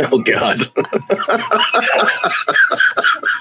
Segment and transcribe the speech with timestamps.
[0.00, 0.60] Oh God!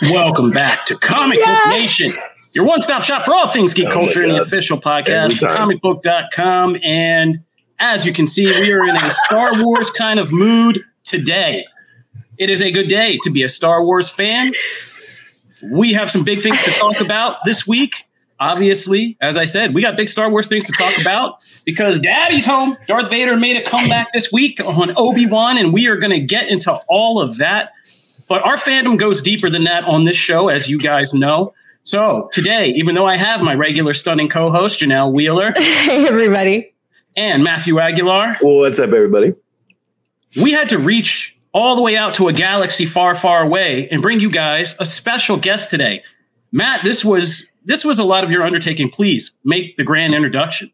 [0.14, 2.16] Welcome back to Comic Book Nation,
[2.54, 5.48] your one-stop shop for all things geek Oh culture and the official podcast Every for
[5.48, 5.70] time.
[5.70, 6.78] comicbook.com.
[6.84, 7.44] And
[7.80, 11.66] as you can see, we are in a Star Wars kind of mood today.
[12.38, 14.52] It is a good day to be a Star Wars fan.
[15.64, 18.07] We have some big things to talk about this week.
[18.40, 22.46] Obviously, as I said, we got big Star Wars things to talk about because Daddy's
[22.46, 22.78] home.
[22.88, 26.20] Darth Vader made a comeback this week on Obi Wan, and we are going to
[26.20, 27.72] get into all of that.
[28.30, 31.54] But our fandom goes deeper than that on this show, as you guys know.
[31.84, 36.74] So today, even though I have my regular stunning co-host Janelle Wheeler Hey, everybody.
[37.16, 39.34] and Matthew Aguilar, what's up, everybody?
[40.42, 44.02] we had to reach all the way out to a galaxy far, far away and
[44.02, 46.04] bring you guys a special guest today.
[46.52, 48.90] Matt, this was this was a lot of your undertaking.
[48.90, 50.72] Please make the grand introduction.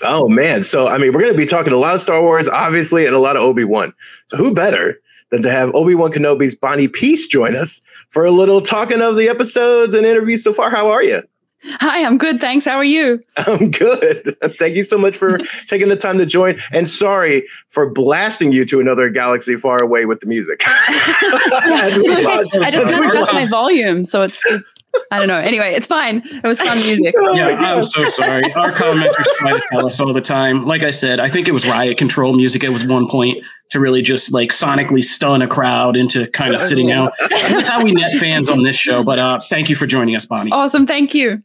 [0.00, 0.62] Oh man!
[0.62, 3.14] So I mean, we're going to be talking a lot of Star Wars, obviously, and
[3.14, 3.92] a lot of Obi Wan.
[4.26, 4.98] So who better
[5.30, 9.16] than to have Obi Wan Kenobi's Bonnie Piesse join us for a little talking of
[9.16, 10.70] the episodes and interviews so far?
[10.70, 11.22] How are you?
[11.64, 12.40] Hi, I'm good.
[12.40, 12.64] Thanks.
[12.64, 13.20] How are you?
[13.36, 14.36] I'm good.
[14.58, 16.56] Thank you so much for taking the time to join.
[16.72, 20.62] And sorry for blasting you to another galaxy far away with the music.
[20.66, 24.62] As we Okay, I just as we never adjust my volume, so it's, it's-
[25.10, 25.38] I don't know.
[25.38, 26.22] Anyway, it's fine.
[26.26, 27.14] It was fun music.
[27.20, 28.52] Oh yeah, I'm so sorry.
[28.54, 30.64] Our commenters try to tell us all the time.
[30.66, 33.38] Like I said, I think it was riot control music at was one point
[33.70, 37.12] to really just like sonically stun a crowd into kind of sitting out.
[37.30, 39.02] That's how we net fans on this show.
[39.02, 40.50] But uh, thank you for joining us, Bonnie.
[40.52, 40.86] Awesome.
[40.86, 41.42] Thank you.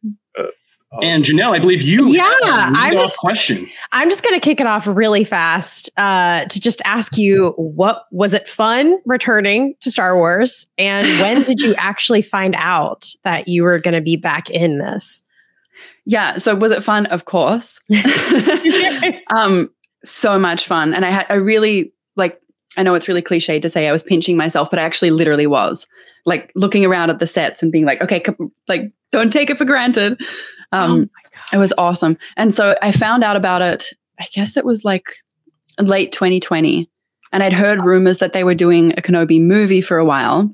[1.02, 3.68] And Janelle, I believe you Yeah, have a I'm just- question.
[3.92, 8.06] I'm just going to kick it off really fast uh, to just ask you what
[8.12, 10.68] was it fun returning to Star Wars?
[10.78, 14.78] And when did you actually find out that you were going to be back in
[14.80, 15.24] this?
[16.06, 16.38] Yeah.
[16.38, 17.06] So was it fun?
[17.08, 17.80] Of course.
[19.36, 19.70] um,
[20.04, 20.94] so much fun.
[20.94, 21.93] And I had, I really like,
[22.78, 25.48] I know it's really cliche to say I was pinching myself, but I actually literally
[25.48, 25.88] was
[26.26, 28.24] like looking around at the sets and being like, okay,
[28.68, 30.20] like, don't take it for granted.
[30.72, 32.18] Um, oh It was awesome.
[32.36, 33.90] And so I found out about it,
[34.20, 35.06] I guess it was like
[35.80, 36.90] late 2020.
[37.32, 40.54] And I'd heard rumors that they were doing a Kenobi movie for a while.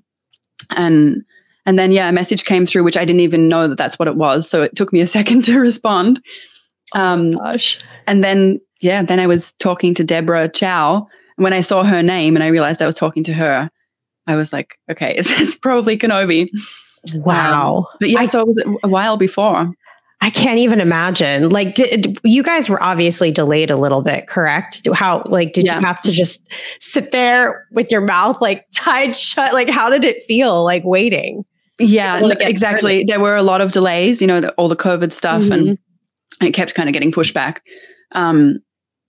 [0.71, 1.23] And
[1.65, 4.07] and then yeah, a message came through which I didn't even know that that's what
[4.07, 4.49] it was.
[4.49, 6.21] So it took me a second to respond.
[6.95, 7.79] Um, gosh.
[8.07, 11.07] and then yeah, then I was talking to Deborah Chow.
[11.39, 13.69] When I saw her name and I realized I was talking to her,
[14.27, 16.47] I was like, okay, it's, it's probably Kenobi.
[17.13, 17.87] Wow.
[17.99, 19.71] But yeah, I- so it was a while before.
[20.21, 21.49] I can't even imagine.
[21.49, 24.85] Like, did you guys were obviously delayed a little bit, correct?
[24.93, 25.79] How, like, did Yeah.
[25.79, 26.45] you have to just
[26.81, 29.53] sit there with your mouth like tied shut?
[29.53, 31.45] Like, how did it feel like waiting?
[31.79, 33.05] Yeah, Well, no, it exactly.
[33.05, 35.53] There were a lot of delays, you know, the, all the COVID stuff, Mm-hmm.
[35.53, 35.77] and
[36.41, 37.63] it kept kind of getting pushed back.
[38.11, 38.59] Um,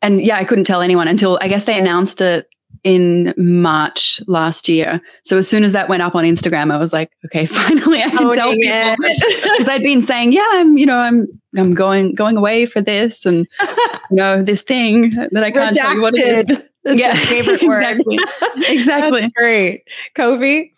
[0.03, 2.49] and yeah, I couldn't tell anyone until I guess they announced it
[2.83, 5.01] in March last year.
[5.25, 8.11] So as soon as that went up on Instagram, I was like, okay, finally I
[8.11, 8.97] can oh, tell Owning people
[9.43, 13.27] because I'd been saying, yeah, I'm, you know, I'm, I'm going, going away for this,
[13.27, 13.47] and
[14.11, 16.59] you know, this thing that I can't tell you what it is.
[16.85, 17.83] That's Yeah, favorite word.
[17.83, 18.19] exactly,
[18.69, 19.21] exactly.
[19.23, 19.83] That's great.
[20.17, 20.71] Kofi?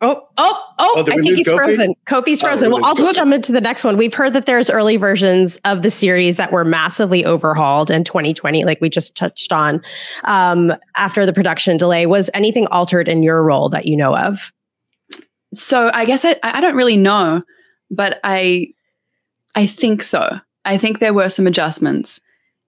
[0.00, 1.56] Oh, oh, oh, Oh, I think he's Kofi?
[1.56, 1.94] frozen.
[2.06, 2.68] Kofi's Oh, frozen.
[2.68, 3.16] we well, I'll lose just Kofi.
[3.22, 3.96] jump into the next one.
[3.96, 8.64] We've heard that there's early versions of the series that were massively overhauled in 2020,
[8.64, 9.82] like we just touched on
[10.24, 12.06] um, after the production delay.
[12.06, 14.52] Was anything altered in your role that you know of?
[15.52, 17.42] So I guess I, I don't really know,
[17.90, 18.68] but I
[19.56, 20.38] I think so.
[20.64, 22.20] I think there were some adjustments.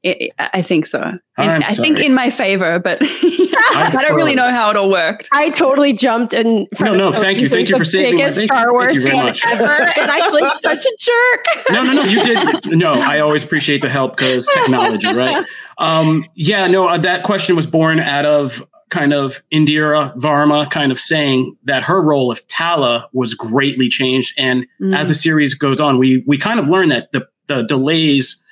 [0.05, 1.00] I, I think so.
[1.02, 5.29] In- I'm think in my favor, but I don't really know how it all worked.
[5.32, 7.49] I totally jumped in front No, of no, thank you.
[7.49, 8.49] Thank who's you the for saving my biggest thank.
[8.50, 9.44] Star Wars you fan much.
[9.47, 11.44] ever, and I feel like such a jerk.
[11.70, 12.02] no, no, no.
[12.05, 12.79] You did.
[12.79, 15.44] No, I always appreciate the help because technology, right?
[15.79, 20.91] Um, yeah, no, uh, that question was born out of kind of Indira Varma kind
[20.93, 24.35] of saying that her role of Tala was greatly changed.
[24.37, 24.97] And Mm.
[24.99, 28.43] as the series goes on, we we kind of learn that the the delays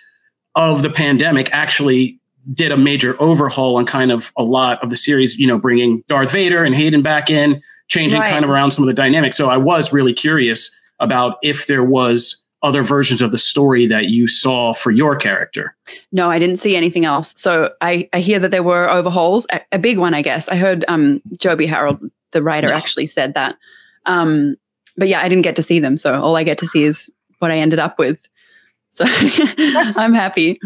[0.55, 2.19] of the pandemic actually
[2.53, 6.03] did a major overhaul on kind of a lot of the series, you know, bringing
[6.09, 8.31] Darth Vader and Hayden back in, changing Right.
[8.31, 9.37] kind of around some of the dynamics.
[9.37, 14.07] So I was really curious about if there was other versions of the story that
[14.07, 15.77] you saw for your character.
[16.11, 17.33] No, I didn't see anything else.
[17.37, 20.49] So I, I hear that there were overhauls, a, a big one, I guess.
[20.49, 22.01] I heard um, Joby Harold,
[22.33, 23.57] the writer, actually said that.
[24.07, 24.57] Um,
[24.97, 25.97] but yeah, I didn't get to see them.
[25.97, 27.09] So all I get to see is
[27.39, 28.27] what I ended up with.
[28.99, 29.05] So
[29.97, 30.59] I'm happy.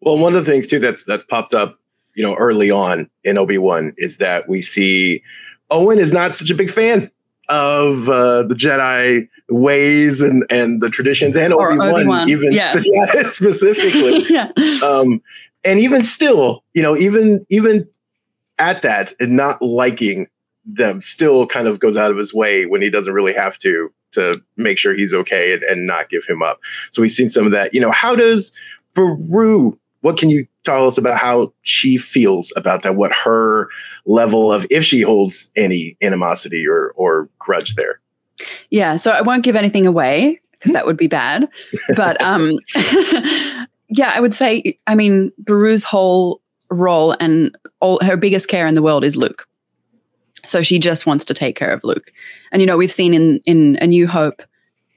[0.00, 1.78] Well, one of the things too that's that's popped up,
[2.14, 5.22] you know, early on in Obi Wan is that we see
[5.70, 7.10] Owen is not such a big fan
[7.48, 14.24] of uh, the Jedi ways and and the traditions, and Obi Wan even speci- specifically.
[14.30, 14.52] yeah.
[14.84, 15.20] um,
[15.64, 17.88] and even still, you know, even even
[18.58, 20.28] at that and not liking
[20.64, 23.90] them, still kind of goes out of his way when he doesn't really have to
[24.12, 26.58] to make sure he's okay and, and not give him up.
[26.90, 27.74] So we've seen some of that.
[27.74, 28.52] You know, how does
[28.94, 29.78] Beru?
[30.00, 32.96] What can you tell us about how she feels about that?
[32.96, 33.68] What her
[34.04, 38.00] level of, if she holds any animosity or or grudge there?
[38.70, 41.48] Yeah, so I won't give anything away because that would be bad.
[41.96, 42.58] But um,
[43.88, 48.74] yeah, I would say, I mean, Beru's whole role and all her biggest care in
[48.74, 49.46] the world is Luke.
[50.46, 52.12] So she just wants to take care of Luke.
[52.52, 54.42] And you know, we've seen in in A New Hope,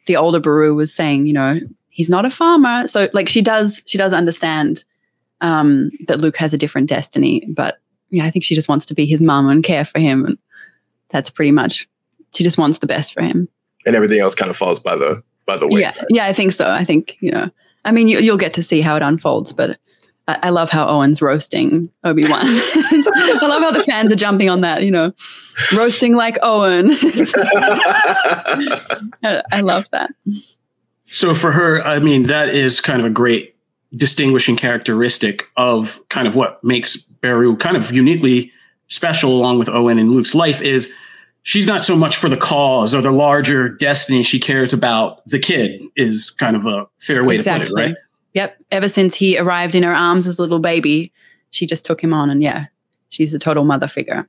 [0.05, 1.59] the older Beru was saying, you know,
[1.89, 2.87] he's not a farmer.
[2.87, 4.83] So like she does she does understand
[5.41, 7.45] um, that Luke has a different destiny.
[7.49, 7.79] But
[8.09, 10.25] yeah, I think she just wants to be his mum and care for him.
[10.25, 10.37] And
[11.11, 11.87] that's pretty much
[12.33, 13.47] she just wants the best for him.
[13.85, 16.05] And everything else kind of falls by the by the Yeah, wayside.
[16.09, 16.69] yeah, I think so.
[16.69, 17.49] I think you know.
[17.85, 19.77] I mean, you, you'll get to see how it unfolds, but
[20.41, 22.41] I, love how Owen's roasting Obi Wan.
[22.43, 24.83] I love how the fans are jumping on that.
[24.83, 25.11] You know,
[25.75, 26.91] roasting like Owen.
[29.23, 30.11] I, I love that.
[31.05, 33.55] So for her, I mean, that is kind of a great
[33.95, 38.51] distinguishing characteristic of kind of what makes Beru kind of uniquely
[38.87, 40.91] special along with Owen and Luke's life is
[41.43, 44.23] she's not so much for the cause or the larger destiny.
[44.23, 47.95] She cares about the kid is kind of a fair way to put it, right?
[48.33, 48.57] Yep.
[48.71, 51.11] Ever since he arrived in her arms as a little baby,
[51.51, 52.67] she just took him on, and yeah,
[53.09, 54.27] she's a total mother figure.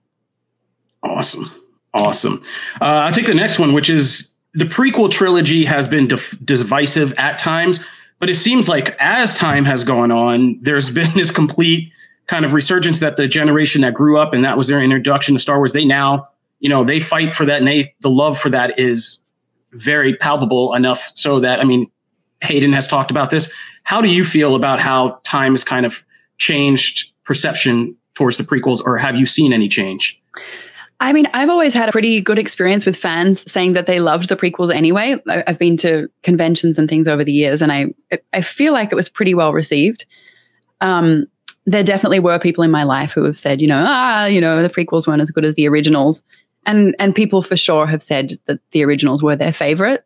[1.03, 1.51] Awesome.
[1.93, 2.43] Awesome.
[2.81, 7.13] Uh, I'll take the next one, which is the prequel trilogy has been dif- divisive
[7.19, 7.81] at times,
[8.19, 11.93] but it seems like as time has gone on, there's been this complete
[12.27, 15.41] kind of resurgence that the generation that grew up and that was their introduction to
[15.41, 16.29] Star Wars, they now,
[16.61, 19.23] you know, they fight for that and they, the love for that is
[19.73, 21.91] very palpable enough so that, I mean,
[22.43, 23.51] Hayden has talked about this.
[23.83, 26.05] How do you feel about how time has kind of
[26.39, 30.21] changed perception towards the prequels, or have you seen any change?
[31.03, 34.29] I mean, I've always had a pretty good experience with fans saying that they loved
[34.29, 35.17] the prequels anyway.
[35.27, 37.87] I've been to conventions and things over the years, and I
[38.33, 40.05] I feel like it was pretty well received.
[40.83, 41.27] Um,
[41.65, 44.63] there definitely were people in my life who have said, you know, ah, you know,
[44.63, 46.23] the prequels weren't as good as the originals,
[46.67, 50.05] and and people for sure have said that the originals were their favorite.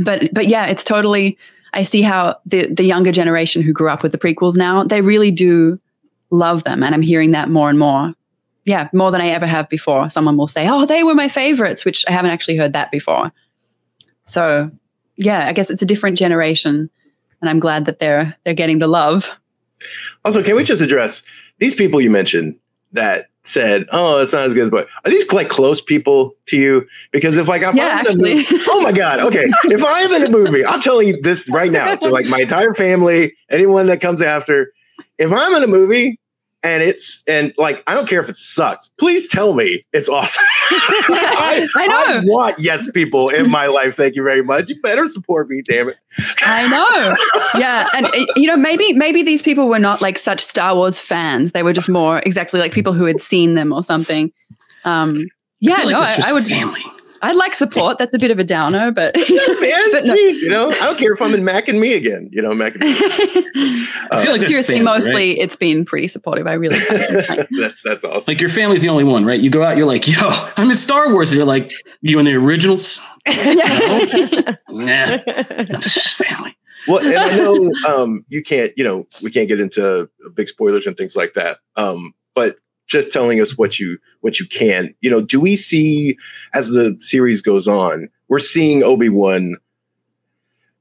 [0.00, 1.38] But but yeah, it's totally.
[1.74, 5.00] I see how the the younger generation who grew up with the prequels now they
[5.00, 5.78] really do
[6.30, 8.14] love them, and I'm hearing that more and more
[8.68, 10.10] yeah, more than I ever have before.
[10.10, 13.32] Someone will say, "Oh, they were my favorites," which I haven't actually heard that before.
[14.24, 14.70] So,
[15.16, 16.90] yeah, I guess it's a different generation,
[17.40, 19.30] and I'm glad that they're they're getting the love.
[20.22, 21.22] Also, can we just address
[21.58, 22.56] these people you mentioned
[22.92, 26.56] that said, "Oh, it's not as good as but Are these like close people to
[26.56, 26.86] you?
[27.10, 29.46] Because if like if Yeah, I'm in a movie- oh my god, okay.
[29.64, 32.74] If I'm in a movie, I'm telling you this right now to like my entire
[32.74, 34.72] family, anyone that comes after.
[35.18, 36.20] If I'm in a movie
[36.62, 40.44] and it's and like I don't care if it sucks, please tell me it's awesome.
[40.70, 42.04] I, I know.
[42.18, 43.96] I want yes people in my life.
[43.96, 44.68] Thank you very much.
[44.68, 45.96] You better support me, damn it.
[46.42, 47.60] I know.
[47.60, 50.98] Yeah, and uh, you know, maybe maybe these people were not like such Star Wars
[50.98, 51.52] fans.
[51.52, 54.32] They were just more exactly like people who had seen them or something.
[54.84, 55.26] Um,
[55.60, 56.46] yeah, feel like no, I, I would.
[56.46, 56.84] family.
[57.22, 57.98] I'd like support.
[57.98, 59.26] That's a bit of a downer, but, Man,
[59.92, 60.14] but no.
[60.14, 62.28] geez, you know, I don't care if I'm in Mac and me again.
[62.32, 62.90] You know, Mac and me.
[64.10, 66.46] I feel like that's seriously, family, mostly it's been pretty supportive.
[66.46, 68.32] I really that, that's awesome.
[68.32, 69.40] Like your family's the only one, right?
[69.40, 71.30] You go out, you're like, yo, I'm in Star Wars.
[71.30, 73.00] And you're like, you in the originals?
[73.26, 73.34] Nah,
[75.26, 76.56] it's just family.
[76.86, 80.86] well, and I know um, you can't, you know, we can't get into big spoilers
[80.86, 81.58] and things like that.
[81.76, 82.56] Um, but
[82.88, 86.16] just telling us what you what you can, you know, do we see
[86.54, 89.56] as the series goes on, we're seeing Obi Wan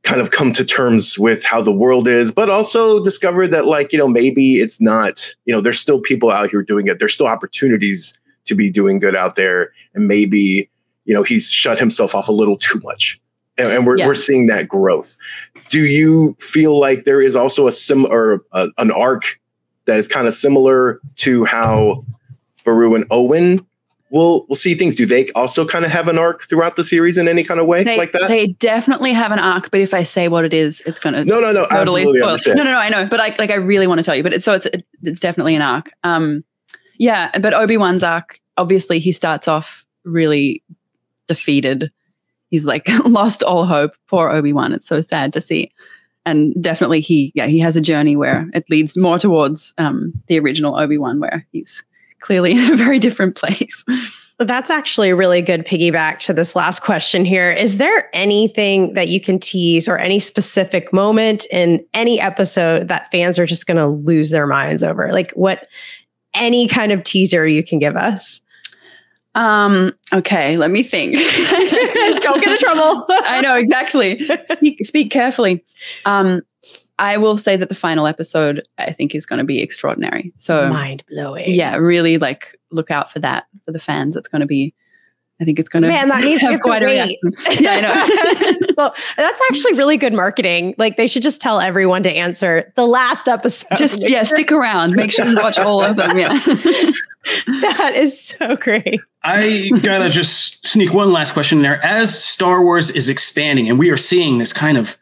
[0.03, 3.91] kind of come to terms with how the world is, but also discover that, like,
[3.91, 6.97] you know, maybe it's not, you know, there's still people out here doing it.
[6.97, 10.69] There's still opportunities to be doing good out there, and maybe,
[11.03, 13.19] you know, he's shut himself off a little too much
[13.57, 14.07] and, and we're, Yeah.
[14.07, 15.17] we're seeing that growth.
[15.69, 19.39] Do you feel like there is also a sim or a, an arc
[19.87, 22.05] that is kind of similar to how
[22.63, 23.65] Beru and Owen
[24.11, 24.95] will will see things?
[24.95, 27.65] Do they also kind of have an arc throughout the series in any kind of
[27.65, 28.27] way They, like that?
[28.27, 31.39] they definitely have an arc, but if I say what it is, it's gonna No,
[31.39, 32.37] no, no, totally spoil.
[32.47, 34.33] No, no, no, I know, but I like I really want to tell you, but
[34.33, 34.67] it's so it's
[35.03, 35.91] it's definitely an arc.
[36.03, 36.43] Um,
[36.99, 40.63] yeah, but Obi Wan's arc, obviously, he starts off really
[41.27, 41.91] defeated.
[42.49, 43.91] He's like lost all hope.
[44.07, 44.73] Poor Obi Wan.
[44.73, 45.71] It's so sad to see.
[46.27, 50.37] And definitely, he yeah he has a journey where it leads more towards um, the
[50.39, 51.83] original Obi Wan, where he's
[52.19, 53.85] clearly in a very different place.
[54.39, 57.49] That's actually a really good piggyback to this last question here.
[57.49, 63.09] Is there anything that you can tease or any specific moment in any episode that
[63.09, 65.11] fans are just going to lose their minds over?
[65.11, 65.67] Like what
[66.35, 68.41] any kind of teaser you can give us?
[69.37, 71.13] Um, okay, let me think.
[72.23, 73.05] Don't get in trouble.
[73.09, 74.19] I know exactly.
[74.51, 75.63] Speak speak carefully.
[76.05, 76.41] Um,
[76.97, 80.33] I will say that the final episode I think is going to be extraordinary.
[80.37, 81.53] So Mind blowing.
[81.53, 84.15] yeah, really like look out for that for the fans.
[84.15, 84.73] It's going to be.
[85.39, 87.19] I think it's going to Man, that means we have to quite a wait.
[87.59, 88.67] Yeah, I know.
[88.77, 90.73] well, that's actually really good marketing.
[90.77, 93.67] Like they should just tell everyone to answer the last episode.
[93.77, 94.93] Just Make yeah, sure- stick around.
[94.95, 96.17] Make sure you watch all of them.
[96.17, 96.39] Yeah.
[97.61, 99.01] that is so great.
[99.23, 101.83] I gotta just sneak one last question in there.
[101.85, 104.97] As Star Wars is expanding, and we are seeing this kind of,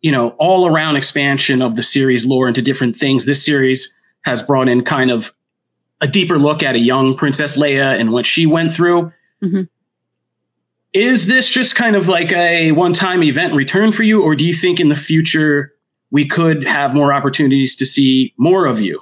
[0.00, 4.42] you know, all around expansion of the series lore into different things, this series has
[4.42, 5.32] brought in kind of
[6.00, 9.12] a deeper look at a young Princess Leia and what she went through.
[9.42, 9.68] Mhm.
[10.92, 14.44] Is this just kind of like a one time event return for you, or do
[14.44, 15.72] you think in the future
[16.10, 19.00] we could have more opportunities to see more of you?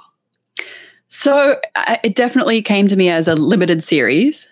[1.07, 4.47] So I, it definitely came to me as a limited series.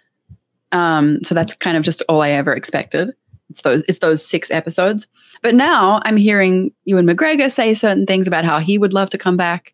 [0.71, 3.13] Um, so that's kind of just all I ever expected.
[3.49, 5.07] It's those it's those six episodes.
[5.41, 9.17] But now I'm hearing Ewan McGregor say certain things about how he would love to
[9.17, 9.73] come back.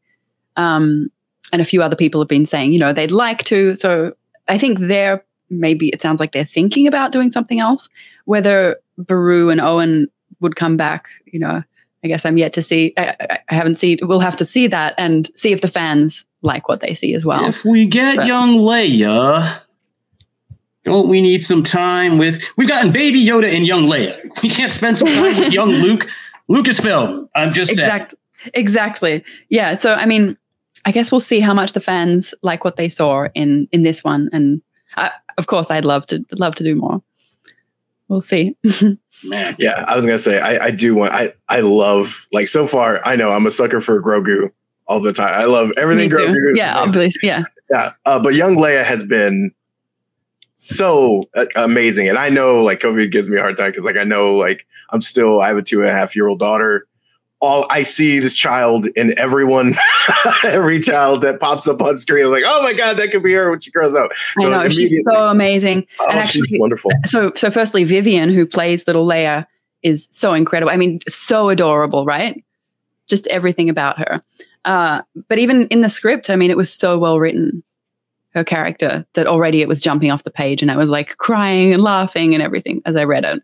[0.58, 1.10] Um,
[1.54, 3.75] and a few other people have been saying, you know, they'd like to.
[3.75, 4.13] So
[4.48, 7.89] I think they're maybe it sounds like they're thinking about doing something else.
[8.25, 10.08] Whether Beru and Owen
[10.39, 11.63] would come back, you know,
[12.03, 12.94] I guess I'm yet to see.
[12.98, 13.15] I,
[13.50, 13.98] I- haven't seen.
[14.01, 17.25] We'll have to see that and see if the fans like what they see as
[17.25, 17.44] well.
[17.46, 19.62] If we get But- young Leia,
[20.86, 22.41] don't we need some time with?
[22.58, 24.18] We've gotten Baby Yoda and young Leia.
[24.41, 26.10] We can't spend some time with young Luke.
[26.50, 27.27] Lucasfilm.
[27.36, 28.08] I'm just saying.
[28.53, 29.24] Exactly.
[29.50, 29.75] Yeah.
[29.75, 30.38] So I mean,
[30.86, 34.03] I guess we'll see how much the fans like what they saw in in this
[34.03, 34.62] one, and
[34.96, 37.01] I, of course, I'd love to love to do more.
[38.10, 38.55] We'll see.
[39.24, 39.55] Man.
[39.58, 43.01] Yeah, I was gonna say I, I do want I I love like so far
[43.05, 44.50] I know I'm a sucker for Grogu
[44.88, 45.34] all the time.
[45.34, 46.10] I love everything.
[46.10, 46.55] Grogu.
[46.55, 47.27] Yeah, obviously.
[47.27, 47.43] Yeah.
[47.69, 47.93] yeah.
[48.05, 49.51] Uh, but young Leia has been
[50.55, 53.98] so uh, amazing, and I know like COVID gives me a hard time because like
[53.98, 56.86] I know like I'm still I have a two and a half year old daughter.
[57.41, 59.75] All I see this child in everyone,
[60.43, 62.25] every child that pops up on screen.
[62.25, 64.12] I'm like, oh my god, that could be her when she grows up.
[64.39, 65.88] I know she's so amazing.
[66.01, 66.91] oh, and she's wonderful.
[67.05, 69.46] So so firstly, Vivian, who plays little Leia,
[69.84, 70.72] is so incredible.
[70.72, 72.43] I mean, so adorable, right?
[73.08, 74.22] Just everything about her.
[74.65, 77.63] Uh, but even in the script, I mean, it was so well written.
[78.36, 81.74] Her character that already it was jumping off the page, and I was like crying
[81.74, 83.41] and laughing and everything as I read it.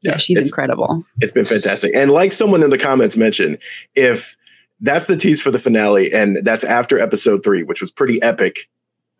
[0.00, 1.04] Yeah, she's it's- incredible.
[1.20, 1.92] It's been fantastic.
[1.94, 3.58] And like someone in the comments mentioned,
[3.94, 4.36] if
[4.80, 8.68] that's the tease for the finale and that's after episode three, which was pretty epic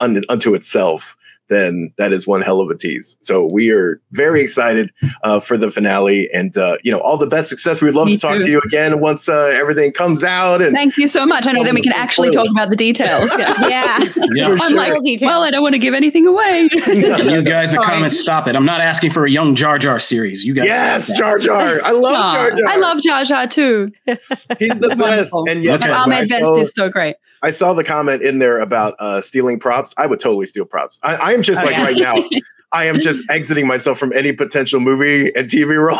[0.00, 1.17] un- unto itself,
[1.52, 3.16] then that is one hell of a tease.
[3.21, 4.90] So we are very excited
[5.23, 7.80] uh, for the finale and, uh, you know, all the best success.
[7.82, 8.40] We'd love Me to talk too.
[8.47, 10.62] to you again once uh, everything comes out.
[10.62, 11.47] And Thank you so much.
[11.47, 13.30] I know then we can actually talk about the details.
[13.38, 13.54] Yeah.
[13.68, 13.99] Yeah.
[14.35, 14.49] Yeah.
[14.49, 14.71] I'm sure.
[14.76, 16.68] like, Full well, I don't want to give anything away.
[16.73, 18.56] You guys in the comments, stop it.
[18.56, 20.44] I'm not asking for a young Jar Jar series.
[20.44, 20.64] You guys.
[20.66, 21.18] yes.
[21.18, 21.80] Jar Jar.
[21.85, 22.66] I love Aw, Jar Jar.
[22.68, 23.90] I love Jar Jar too.
[24.59, 24.99] He's the best.
[25.00, 25.49] Wonderful.
[25.49, 25.90] And yes, Okay.
[25.90, 27.16] And I Ahmed Best saw- is so great.
[27.43, 29.95] I saw the comment in there about uh, stealing props.
[29.97, 31.01] I would totally steal props.
[31.03, 32.13] I, I am just Oh, like yeah.
[32.13, 32.39] right now.
[32.73, 35.99] I am just exiting myself from any potential movie and TV role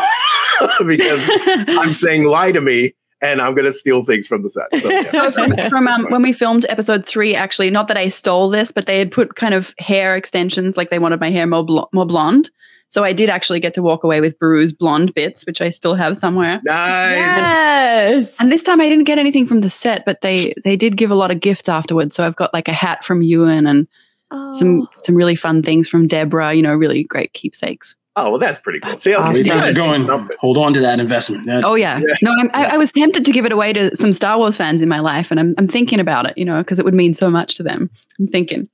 [0.87, 1.29] because
[1.67, 4.65] I'm saying lie to me and I'm going to steal things from the set.
[4.81, 5.29] So, yeah.
[5.29, 8.87] From, from um, when we filmed episode three, actually, not that I stole this, but
[8.87, 12.05] they had put kind of hair extensions, like they wanted my hair more blo- more
[12.07, 12.49] blonde.
[12.89, 15.95] So I did actually get to walk away with Beru's blonde bits, which I still
[15.95, 16.61] have somewhere.
[16.63, 17.17] nice.
[17.17, 18.39] Yes.
[18.39, 21.09] And this time I didn't get anything from the set, but they they did give
[21.09, 22.15] a lot of gifts afterwards.
[22.15, 23.87] So I've got like a hat from Ewan and
[24.31, 24.53] oh.
[24.53, 26.53] some some really fun things from Deborah.
[26.53, 27.95] You know, really great keepsakes.
[28.15, 28.91] Oh, well, that's pretty cool.
[28.91, 29.33] That's See, awesome.
[29.33, 30.27] We've yeah, got it it's going.
[30.39, 31.47] Hold on to that investment.
[31.47, 32.13] That- Oh yeah, Yeah.
[32.21, 34.83] no, I'm, I, I was tempted to give it away to some Star Wars fans
[34.83, 36.37] in my life, and I'm I'm thinking about it.
[36.37, 37.89] You know, because it would mean so much to them.
[38.19, 38.65] I'm thinking.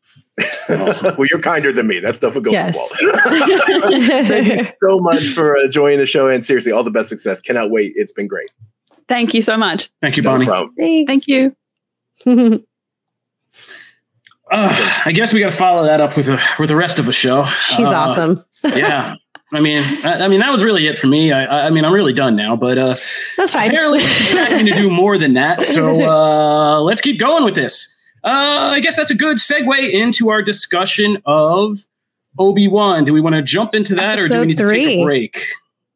[0.70, 1.16] Awesome.
[1.18, 2.00] well, you're kinder than me.
[2.02, 2.78] That stuff would go Yes.
[2.78, 3.14] on.
[4.28, 7.40] Thank you so much for uh, joining the show, and seriously, all the best success.
[7.40, 7.94] Cannot wait.
[7.96, 8.50] It's been great.
[9.08, 9.90] Thank you so much.
[10.02, 10.46] Thank you, Bonnie.
[10.46, 10.74] problem.
[10.78, 11.56] Thank you.
[14.52, 17.06] Uh, I guess we got to follow that up with a, with the rest of
[17.06, 17.44] the show.
[17.44, 18.44] She's Uh, awesome.
[18.64, 19.16] yeah.
[19.52, 21.32] I mean, I, I mean, that was really it for me.
[21.32, 22.96] I, I- I mean, I'm really done now, but uh,
[23.38, 23.70] That's fine.
[23.70, 25.66] apparently expecting to do more than that.
[25.66, 27.92] So uh, let's keep going with this.
[28.24, 31.78] Uh, I guess that's a good segue into our discussion of
[32.38, 33.06] Obi Wan.
[33.06, 35.04] Do we want to jump into that, or do we Episode need to take a
[35.04, 35.46] break?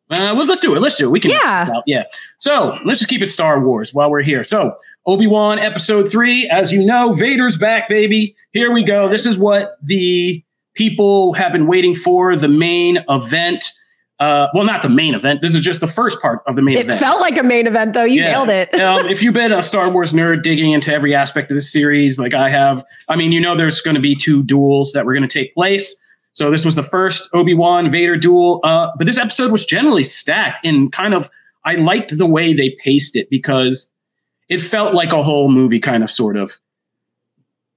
[0.10, 0.80] Uh, well, let's do it.
[0.80, 1.12] Let's do it.
[1.12, 1.32] We can.
[1.32, 1.66] Yeah.
[1.66, 1.84] this out.
[1.86, 2.04] Yeah.
[2.40, 4.44] So let's just keep it Star Wars while we're here.
[4.44, 8.36] So Obi Wan Episode Three, as you know, Vader's back, baby.
[8.52, 9.10] Here we go.
[9.10, 10.44] This is what the
[10.74, 12.36] people have been waiting for.
[12.36, 13.72] The main event.
[14.20, 15.42] Uh, well, not the main event.
[15.42, 17.00] This is just the first part of the main It event.
[17.02, 18.04] felt like a main event, though.
[18.06, 18.32] You Yeah.
[18.32, 18.74] nailed it.
[18.80, 22.20] um, if you've been a Star Wars nerd digging into every aspect of this series,
[22.20, 25.14] like I have, I mean, you know, there's going to be two duels that were
[25.14, 25.96] going to take place.
[26.34, 30.04] So this was the first Obi Wan Vader duel, uh, but this episode was generally
[30.04, 31.30] stacked and kind of.
[31.66, 33.90] I liked the way they paced it because
[34.50, 36.60] it felt like a whole movie, kind of, sort of,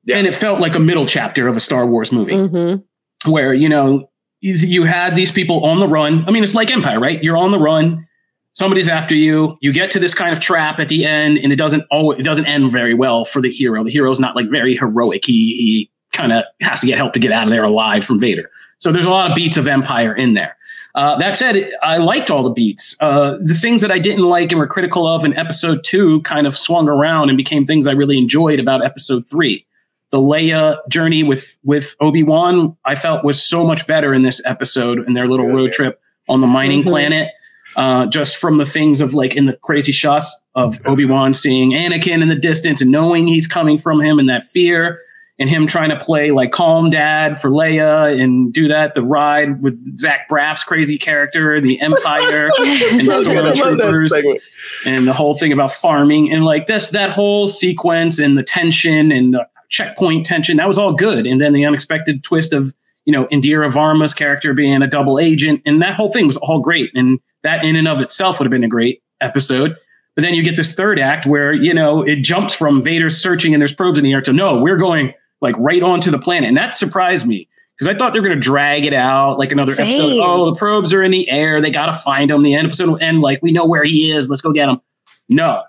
[0.07, 0.17] Yeah.
[0.19, 2.83] and it felt like a middle chapter of a Star Wars movie Mhm.
[3.27, 4.09] where you know
[4.41, 6.25] you, you had these people on the run.
[6.27, 7.23] I mean, it's like Empire, right?
[7.25, 8.07] You're on the run.
[8.55, 9.57] Somebody's after you.
[9.61, 12.23] You get to this kind of trap at the end, and it doesn't always it
[12.23, 13.83] doesn't end very well for the hero.
[13.85, 15.25] The hero's not like very heroic.
[15.25, 18.19] He he kind of has to get help to get out of there alive from
[18.19, 18.51] Vader.
[18.79, 20.57] So there's a lot of beats of Empire in there.
[20.95, 22.97] Uh, that said, I liked all the beats.
[23.01, 26.47] Uh, the things that I didn't like and were critical of in episode two kind
[26.47, 29.67] of swung around and became things I really enjoyed about episode three
[30.11, 34.41] the Leia journey with with Obi Wan, I felt was so much better in this
[34.45, 36.89] episode and their little road trip on the mining Mhm.
[36.89, 37.29] planet.
[37.77, 41.73] Uh, just from the things of like in the crazy shots of Obi Wan seeing
[41.73, 44.99] Anakin in the distance and knowing he's coming from him and that fear,
[45.39, 48.95] and him trying to play like calm dad for Leia and do that.
[48.95, 54.39] The ride with Zach Braff's crazy character, the Empire, and the I love stormtroopers
[54.87, 59.13] and the whole thing about farming and like this that whole sequence and the tension
[59.13, 62.75] and the checkpoint tension that was all good and then the unexpected twist of
[63.05, 66.61] you know indira varma's character being a double agent and that whole thing was all
[66.61, 69.77] great and that in and of itself would have been a great episode
[70.15, 73.55] but then you get this third act where you know it jumps from vader's searching
[73.55, 76.49] and there's probes in the air to no we're going like right onto the planet
[76.49, 79.53] and that surprised me because I thought they were going to drag it out like
[79.53, 80.19] another episode.
[80.23, 81.61] Oh, the probes are in the air.
[81.61, 82.43] They got to find him.
[82.43, 84.31] The end episode will end like we know where he is.
[84.31, 84.81] Let's go get him.
[85.29, 85.63] No,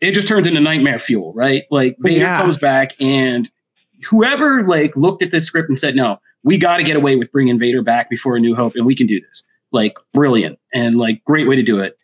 [0.00, 1.64] it just turns into nightmare fuel, right?
[1.70, 2.36] Like Vader Yeah.
[2.36, 3.50] comes back, and
[4.08, 7.30] whoever like looked at this script and said, "No, we got to get away with
[7.32, 10.96] bringing Vader back before A New Hope, and we can do this." Like brilliant and
[10.98, 11.96] like great way to do it.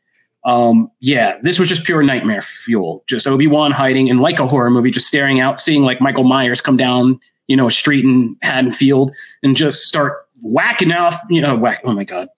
[0.44, 3.02] Um, yeah, this was just pure nightmare fuel.
[3.08, 6.22] Just Obi Wan hiding and like a horror movie, just staring out, seeing like Michael
[6.22, 9.10] Myers come down, you know, a street in Haddonfield
[9.42, 11.80] and just start whacking off, you know, whack.
[11.84, 12.28] Oh my god,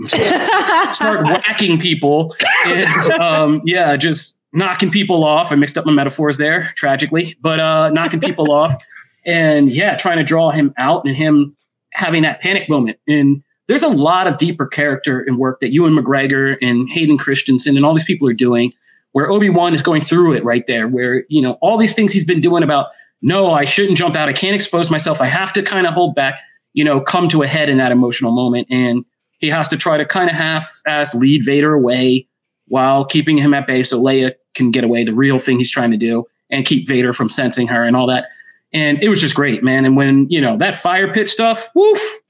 [0.00, 2.34] I'm so sorry start whacking people
[2.66, 5.52] and um, yeah, just knocking people off.
[5.52, 8.74] I mixed up my metaphors there, tragically, but uh, knocking people off
[9.26, 11.56] and yeah, trying to draw him out and him
[11.92, 12.98] having that panic moment.
[13.06, 17.76] And there's a lot of deeper character and work that Ewan McGregor and Hayden Christensen
[17.76, 18.72] and all these people are doing
[19.12, 22.24] where Obi-Wan is going through it right there, where, you know, all these things he's
[22.24, 22.88] been doing about,
[23.22, 24.28] no, I shouldn't jump out.
[24.28, 25.20] I can't expose myself.
[25.20, 26.40] I have to kind of hold back,
[26.72, 28.66] you know, come to a head in that emotional moment.
[28.70, 29.04] And
[29.38, 32.26] he has to try to kind of half-ass lead Vader away
[32.68, 35.90] while keeping him at bay so Leia can get away, the real thing he's trying
[35.90, 38.26] to do, and keep Vader from sensing her and all that.
[38.72, 39.84] And it was just great, man.
[39.84, 42.20] And when, you know, that fire pit stuff, woof,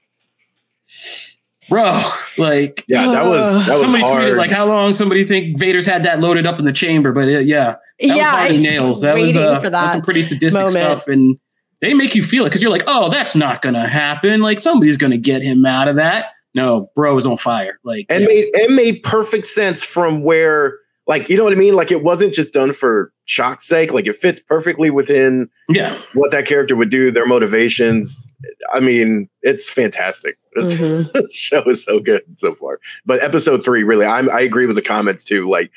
[1.69, 2.01] bro,
[2.37, 4.23] like, Yeah, that was that was somebody hard.
[4.23, 7.11] tweeted, like, how long somebody think Vader's had that loaded up in the chamber?
[7.11, 9.01] But uh, yeah, that was yeah, hard as was nails.
[9.01, 10.73] That was, uh, for that was some pretty sadistic moment.
[10.73, 11.07] stuff.
[11.07, 11.39] And
[11.81, 14.41] they make you feel it because you're like, oh, that's not going to happen.
[14.41, 16.27] Like, somebody's going to get him out of that.
[16.55, 17.79] No, bro was on fire.
[17.83, 18.27] Like, and yeah.
[18.27, 21.75] made it made perfect sense from where like you know what I mean?
[21.75, 23.91] Like it wasn't just done for shock's sake.
[23.93, 25.95] Like it fits perfectly within yeah.
[26.13, 28.31] what that character would do, their motivations.
[28.73, 30.37] I mean, it's fantastic.
[30.53, 31.11] It's, Mhm.
[31.11, 32.79] the show is so good so far.
[33.05, 35.47] But episode three, really, I'm, I agree with the comments too.
[35.49, 35.69] Like,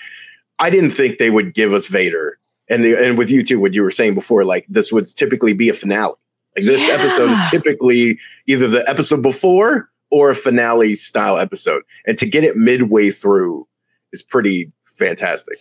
[0.60, 2.38] I didn't think they would give us Vader.
[2.70, 5.52] And the, and with you too, what you were saying before, like this would typically
[5.52, 6.14] be a finale.
[6.56, 6.94] Like this Yeah.
[6.94, 11.82] episode is typically either the episode before or a finale style episode.
[12.06, 13.66] And to get it midway through
[14.12, 15.58] is pretty fantastic.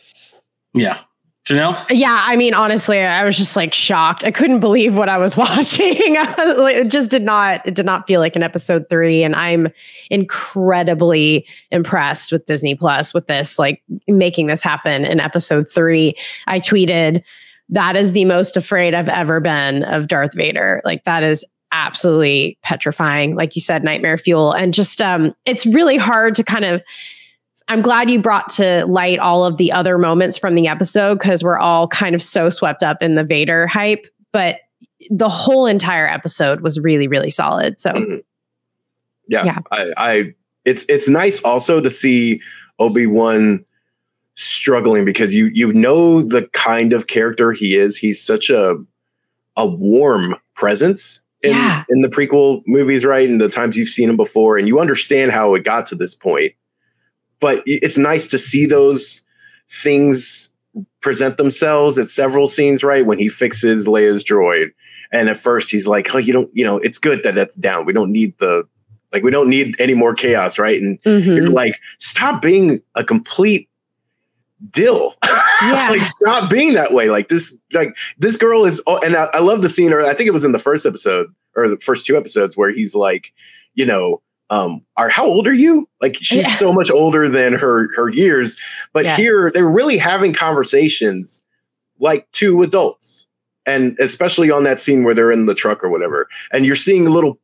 [0.74, 1.00] Yeah.
[1.48, 1.82] Janelle?
[1.90, 4.26] Yeah, I mean, honestly, I was just like shocked.
[4.26, 6.18] I couldn't believe what I was watching.
[6.18, 9.24] I was like, it just did not, it did not feel like an episode three.
[9.24, 9.70] And I'm
[10.10, 16.16] incredibly impressed with Disney Plus with this, like making this happen in episode three.
[16.48, 17.24] I tweeted,
[17.70, 20.82] that is the most afraid I've ever been of Darth Vader.
[20.84, 21.46] Like that is
[21.86, 23.36] absolutely petrifying.
[23.36, 24.52] Like you said, nightmare fuel.
[24.52, 26.82] And just um, it's really hard to kind of
[27.70, 31.44] I'm glad you brought to light all of the other moments from the episode because
[31.44, 34.08] we're all kind of so swept up in the Vader hype.
[34.32, 34.60] But
[35.10, 37.80] the whole entire episode was really, really solid.
[37.80, 38.24] So Mhm.
[39.28, 39.60] Yeah, Yeah.
[39.72, 42.40] I, I, it's it's nice also to see
[42.80, 43.66] Obi Wan
[44.36, 47.98] struggling because you you know the kind of character he is.
[47.98, 48.76] He's such a
[49.58, 51.84] a warm presence in Yeah.
[51.90, 53.30] in the prequel movies, right?
[53.30, 56.16] And the times you've seen him before, and you understand how it got to this
[56.16, 56.54] point.
[57.40, 59.22] But it's nice to see those
[59.70, 60.50] things
[61.02, 63.06] present themselves at several scenes, right?
[63.06, 64.72] When he fixes Leia's droid.
[65.12, 67.86] And at first he's like, oh, you don't, you know, it's good that that's down.
[67.86, 68.68] We don't need the,
[69.14, 70.82] like, we don't need any more chaos, right?
[70.82, 71.26] And mhm.
[71.26, 73.70] you're like, stop being a complete
[74.72, 75.16] dill.
[75.72, 75.90] Yeah.
[75.90, 77.10] like, stop being that way.
[77.10, 80.14] Like this, like this girl is, oh, and I, I love the scene, or I
[80.14, 83.34] think it was in the first episode or the first two episodes where he's like,
[83.74, 85.90] you know, um, are how old are you?
[86.02, 86.54] Like she's Yeah.
[86.54, 88.56] so much older than her her years,
[88.94, 89.20] but Yes.
[89.20, 91.44] here they're really having conversations
[92.00, 93.28] like two adults,
[93.66, 97.06] and especially on that scene where they're in the truck or whatever, and you're seeing
[97.06, 97.40] little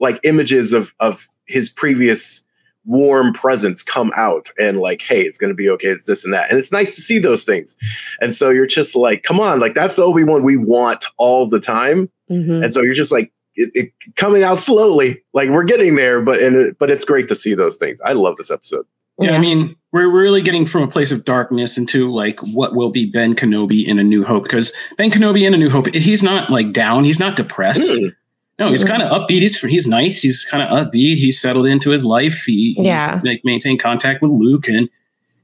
[0.00, 2.42] like images of of his previous
[2.86, 6.32] warm presence come out and like hey it's going to be okay it's this and
[6.32, 7.76] that and it's nice to see those things
[8.20, 11.60] and so you're just like come on like that's the obi-wan we want all the
[11.60, 12.62] time Mhm.
[12.64, 16.40] and so you're just like it, it coming out slowly like we're getting there but
[16.40, 18.84] and it, but it's great to see those things i love this episode
[19.18, 22.90] Yeah, I mean, we're really getting from a place of darkness into like what will
[22.90, 26.22] be Ben Kenobi in A New Hope because Ben Kenobi in A New Hope, he's
[26.22, 27.90] not like down, he's not depressed.
[27.90, 28.14] Mm.
[28.58, 28.88] No, he's Mhm.
[28.88, 29.42] kind of upbeat.
[29.42, 30.22] He's he's nice.
[30.22, 31.16] He's kind of upbeat.
[31.16, 32.44] He's settled into his life.
[32.46, 33.20] He he's, Yeah.
[33.24, 34.88] like maintained contact with Luke and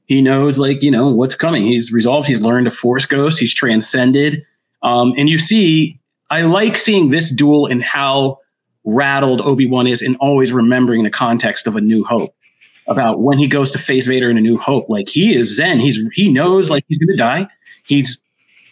[0.06, 1.66] he knows like you know what's coming.
[1.66, 2.26] He's resolved.
[2.28, 3.38] He's learned a Force ghost.
[3.38, 4.42] He's transcended.
[4.82, 5.98] Um, and you see,
[6.30, 8.38] I like seeing this duel and how
[8.84, 12.34] rattled Obi Wan is, and always remembering the context of A New Hope
[12.88, 14.86] about when he goes to face Vader in A New Hope.
[14.88, 15.78] Like he is Zen.
[15.80, 17.46] He's he knows like he's going to die.
[17.84, 18.20] He's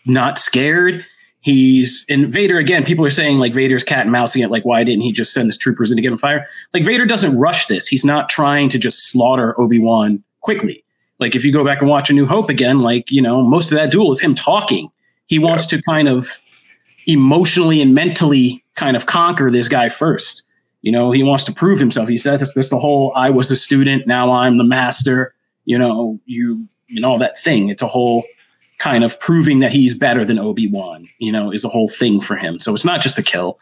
[0.06, 1.04] not scared.
[1.40, 2.84] He's and Vader again.
[2.84, 4.50] People are saying like Vader's cat and mousing it.
[4.50, 6.46] Like why didn't he just send his troopers in to get him fire?
[6.74, 7.86] Like Vader doesn't rush this.
[7.86, 10.84] He's not trying to just slaughter Obi Wan quickly.
[11.18, 13.72] Like if you go back and watch A New Hope again, like you know most
[13.72, 14.90] of that duel is him talking.
[15.26, 16.40] He wants to kind of
[17.06, 20.42] emotionally and mentally kind of conquer this guy first.
[20.82, 22.08] You know, he wants to prove himself.
[22.08, 25.34] He says that's, that's the whole I was the student, now I'm the master.
[25.64, 27.68] You know, you you know that thing.
[27.70, 28.24] It's a whole
[28.80, 32.34] kind of proving that he's better than Obi-Wan, you know, is a whole thing for
[32.34, 32.58] him.
[32.58, 33.60] So it's not just a kill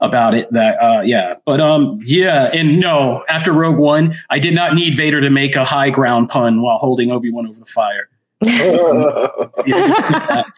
[0.00, 1.34] about it that uh yeah.
[1.44, 5.56] But um yeah, and no, after Rogue One, I did not need Vader to make
[5.56, 8.08] a high ground pun while holding Obi-Wan over the fire.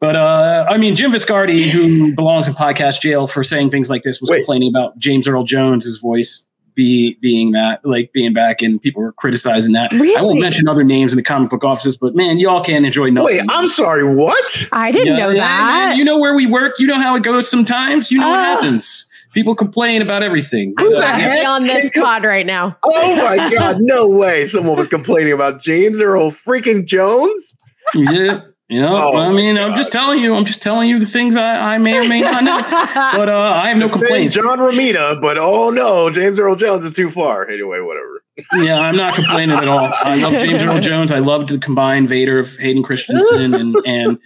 [0.00, 4.02] But uh, I mean, Jim Viscardi, who belongs in podcast jail for saying things like
[4.02, 4.38] this, was Wait.
[4.38, 9.12] complaining about James Earl Jones's voice be being that, like being back, and people were
[9.12, 9.92] criticizing that.
[9.92, 13.10] I won't mention other names in the comic book offices, but man, y'all can't enjoy
[13.10, 13.36] nothing.
[13.38, 15.88] wait i'm sorry what I didn't Yeah, know yeah, that.
[15.90, 16.78] man, you know where we work.
[16.78, 17.48] You know how it goes.
[17.48, 18.42] Sometimes you know what Oh.
[18.42, 19.06] happens.
[19.34, 20.74] People complain about everything.
[20.78, 22.76] I'm Who the glad to be heck on this can- pod right now.
[22.84, 27.56] oh my god no way someone was complaining about james earl freaking jones
[27.94, 28.40] yeah,
[28.72, 29.10] you know.
[29.12, 30.34] Oh, I my mean, I'm just telling you.
[30.34, 32.58] I'm just telling you the things I, I may or may not know.
[33.18, 34.34] But uh, I have no It's complaints.
[34.34, 38.22] john romita but oh no james earl jones is too far anyway whatever
[38.56, 39.90] Yeah, I'm not complaining at all.
[40.00, 41.12] I love James Earl Jones.
[41.12, 44.18] I love the combined Vader of Hayden Christensen and and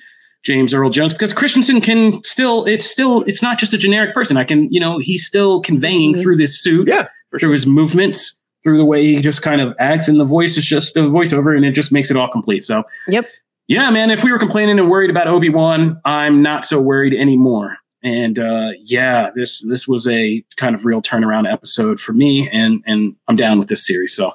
[0.44, 4.36] James Earl Jones because Christensen can still it's still it's not just a generic person.
[4.36, 6.22] I can you know he's still conveying Mhm.
[6.22, 9.74] through this suit, Yeah, for through his movements, through the way he just kind of
[9.80, 12.62] acts, and the voice is just the voiceover, and it just makes it all complete.
[12.62, 13.26] So Yep.
[13.68, 14.10] Yeah, man.
[14.10, 17.76] If we were complaining and worried about Obi Wan, I'm not so worried anymore.
[18.02, 22.82] And uh, yeah, this this was a kind of real turnaround episode for me, and
[22.86, 24.14] and I'm down with this series.
[24.14, 24.32] So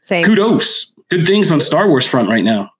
[0.00, 0.24] Same.
[0.24, 0.92] kudos.
[1.10, 2.70] Good things on Star Wars front right now.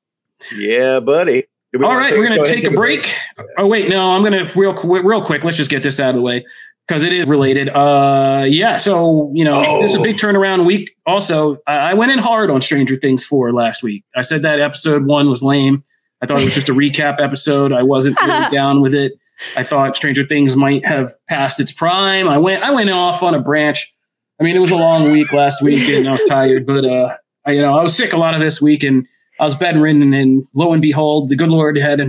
[0.57, 2.75] yeah buddy All right, we All wanna right, we're going to ahead and take a
[2.75, 3.15] break.
[3.59, 5.45] Oh wait, no, I'm going to real qu- real quick.
[5.45, 6.47] Let's just get this out of the way.
[6.91, 7.69] Because it is related.
[7.69, 8.77] Uh, yeah.
[8.77, 9.81] So you know, Oh.
[9.81, 10.91] this is a big turnaround week.
[11.07, 14.03] Also, I, I went in hard on Stranger Things four last week.
[14.17, 15.85] I said that episode one was lame.
[16.21, 17.73] I thought it was just a recap episode.
[17.73, 19.13] I wasn't really down with it.
[19.57, 22.29] I thought Stranger Things might have passed its prime.
[22.29, 23.93] I went I went off on a branch.
[24.41, 26.67] I mean, it was a long week last week, and I was tired.
[26.67, 27.15] But uh,
[27.47, 29.07] I, you know, I was sick a lot of this week, and
[29.39, 30.13] I was bedridden.
[30.13, 32.01] And lo and behold, the good Lord had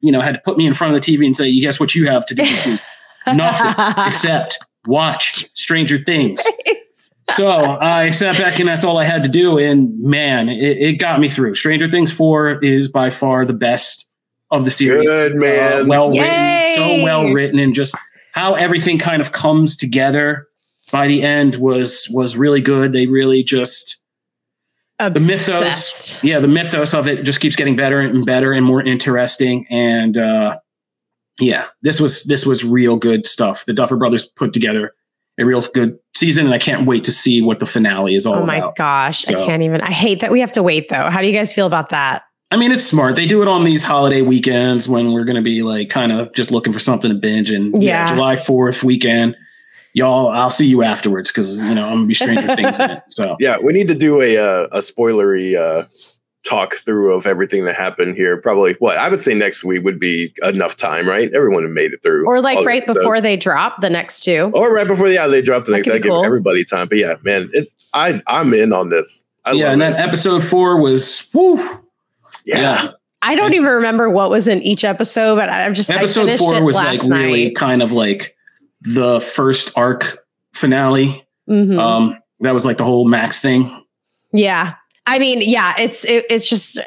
[0.00, 1.78] you know had to put me in front of the TV and say, "You guess
[1.78, 2.80] what you have to do this week."
[3.26, 3.74] Nothing
[4.06, 6.42] except watch Stranger Things.
[7.34, 9.58] So I sat back and that's all I had to do.
[9.58, 11.54] And man, it, it got me through.
[11.54, 14.08] Stranger Things 4 is by far the best
[14.50, 15.08] of the series.
[15.08, 15.82] Good, man.
[15.82, 16.22] Uh, well Yay.
[16.22, 17.96] written, so well written, and just
[18.32, 20.48] how everything kind of comes together
[20.90, 22.92] by the end was was really good.
[22.92, 24.00] They really just
[24.98, 28.82] the mythos yeah the mythos of it just keeps getting better and better and more
[28.82, 30.58] interesting and uh
[31.40, 34.92] yeah this was this was real good stuff the duffer brothers put together
[35.38, 38.34] a real good season and i can't wait to see what the finale is all
[38.34, 38.42] about.
[38.42, 39.28] Oh my about gosh.
[39.28, 39.80] I can't even.
[39.80, 41.08] I hate that we have to wait though.
[41.08, 42.22] How do you guys feel about that?
[42.52, 45.42] i mean it's smart they do it on these holiday weekends when we're going to
[45.42, 48.06] be like kind of just looking for something to binge and yeah, Yeah.
[48.14, 49.36] july 4th weekend
[49.94, 53.02] y'all i'll see you afterwards because you know i'm gonna be stranger things in it
[53.08, 55.84] so Yeah, we need to do a uh, a spoilery uh,
[56.42, 58.36] talk through of everything that happened here.
[58.40, 61.30] Probably what I would say next week would be enough time, right?
[61.34, 64.20] Everyone have made it through, Or like all the right before they drop the next
[64.20, 64.50] two.
[64.54, 65.88] or right before yeah they drop the next.
[65.90, 69.24] I be give everybody time, but yeah, man, it, I I'm in on this.
[69.44, 69.90] I yeah love and it.
[69.92, 71.56] that episode four was whew,
[72.44, 72.58] yeah.
[72.84, 72.90] yeah.
[73.22, 76.42] I don't even remember what was in each episode, but I'm just I episode finished
[76.42, 78.34] four it was like last really kind of like
[78.82, 80.24] the first arc
[80.54, 81.78] finale Mhm.
[81.78, 83.84] um that was like the whole max thing
[84.32, 84.74] yeah.
[85.10, 86.78] I mean, yeah, it's it, it's just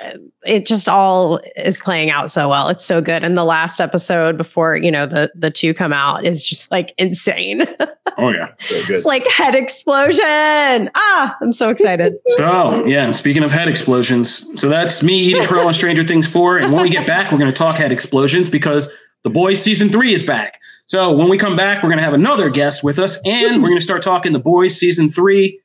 [0.45, 2.69] it just all is playing out so well.
[2.69, 3.21] It's so good.
[3.21, 6.93] And the last episode before, you know, the the two come out is just like
[6.97, 7.63] insane.
[8.17, 10.89] oh yeah So it's like head explosion.
[10.95, 12.13] Ah, I'm so excited.
[12.37, 16.59] so yeah speaking of head explosions so that's me eating crow on stranger things 4
[16.59, 18.89] and when we get back we're going to talk head explosions because
[19.23, 22.13] the boys season 3 is back so when we come back we're going to have
[22.13, 25.59] another guest with us and we're going to start talking the boys season 3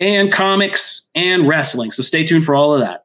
[0.00, 1.90] and comics and wrestling.
[1.90, 3.04] So stay tuned for all of that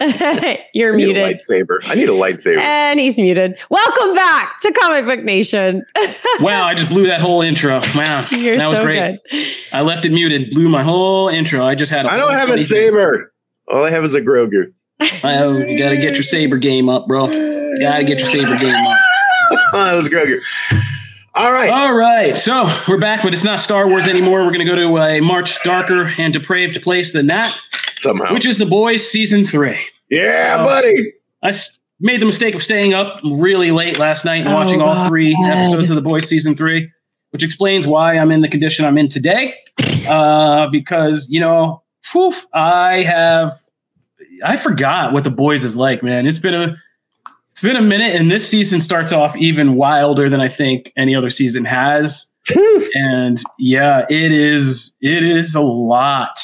[0.74, 1.16] You're muted.
[1.18, 1.68] I need a muted.
[1.68, 1.78] lightsaber.
[1.84, 2.58] I need a lightsaber.
[2.58, 3.56] And he's muted.
[3.68, 5.84] Welcome back to Comic Book Nation.
[6.40, 9.46] wow i just blew that whole intro wow You're that was so great good.
[9.72, 11.64] I left it muted, blew my whole intro.
[11.64, 12.06] I just had.
[12.06, 13.32] I I don't have a saber.
[13.68, 14.72] All I have is a Grogu.
[15.22, 17.26] Oh, you got to get your saber game up, bro.
[17.26, 18.98] Got to get your saber game up.
[19.72, 20.40] that was Grogu.
[21.34, 21.70] All right.
[21.70, 24.40] All right, so we're back, but it's not Star Wars anymore.
[24.40, 27.56] We're going to go to a much darker and depraved place than that,
[27.98, 28.32] Somehow.
[28.34, 29.78] which is The Boys season three.
[30.10, 30.64] yeah, Oh.
[30.64, 31.12] buddy.
[31.42, 34.82] I s- made the mistake of staying up really late last night and Oh, watching
[34.82, 35.50] all three God.
[35.50, 36.90] episodes of The Boys season three,
[37.30, 39.54] which explains why I'm in the condition I'm in today.
[40.08, 43.52] Uh, because you know, whew, I have
[44.44, 46.26] I forgot what The Boys is like, man.
[46.26, 46.76] It's been a
[47.60, 51.14] it's been a minute, and this season starts off even wilder than I think any
[51.14, 52.24] other season has.
[52.94, 56.38] and yeah, it is it is a lot.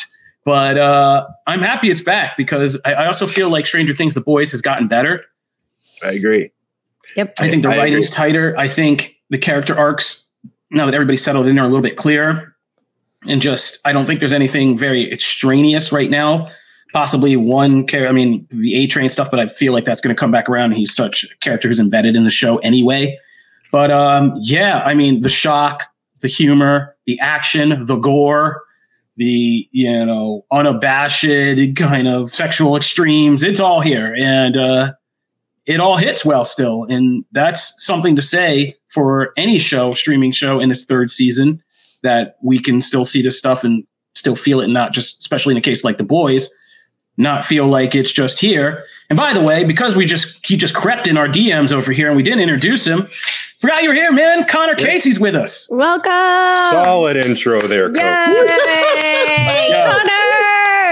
[0.45, 4.21] But uh, I'm happy it's back because I, I also feel like Stranger Things, The
[4.21, 5.25] Boys, has gotten better.
[6.03, 6.51] I agree.
[7.17, 7.37] Yep.
[7.41, 8.15] I think the I writing's agree.
[8.15, 8.55] tighter.
[8.59, 10.23] I think the character arcs,
[10.71, 12.55] now that everybody's settled in, are a little bit clearer.
[13.27, 16.51] And just, I don't think there's anything very extraneous right now
[16.93, 18.09] possibly one character.
[18.09, 20.49] I mean, the A Train stuff, but I feel like that's going to come back
[20.49, 20.73] around.
[20.73, 23.19] He's such a character who's embedded in the show anyway.
[23.73, 25.85] But um, yeah, I mean, the shock,
[26.21, 28.63] the humor, the action, the gore,
[29.17, 31.27] the you know unabashed
[31.77, 33.45] kind of sexual extremes.
[33.45, 34.93] It's all here, and uh,
[35.67, 36.85] it all hits well still.
[36.85, 41.63] And that's something to say for any show, streaming show in its third season,
[42.03, 45.53] that we can still see this stuff and still feel it, and not just, especially
[45.53, 46.49] in a case like The Boys,
[47.17, 48.85] not feel like it's just here.
[49.09, 52.09] And by the way, because we just he just crept in our DMs over here
[52.09, 53.09] and we didn't introduce him,
[53.59, 54.45] forgot you're here, man.
[54.47, 55.69] Connor Casey's with us.
[55.71, 56.11] Welcome.
[56.71, 58.01] Solid intro there, Coach.
[58.01, 59.69] Yay!
[59.85, 60.26] Connor, Yo.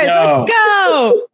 [0.02, 1.26] Let's go.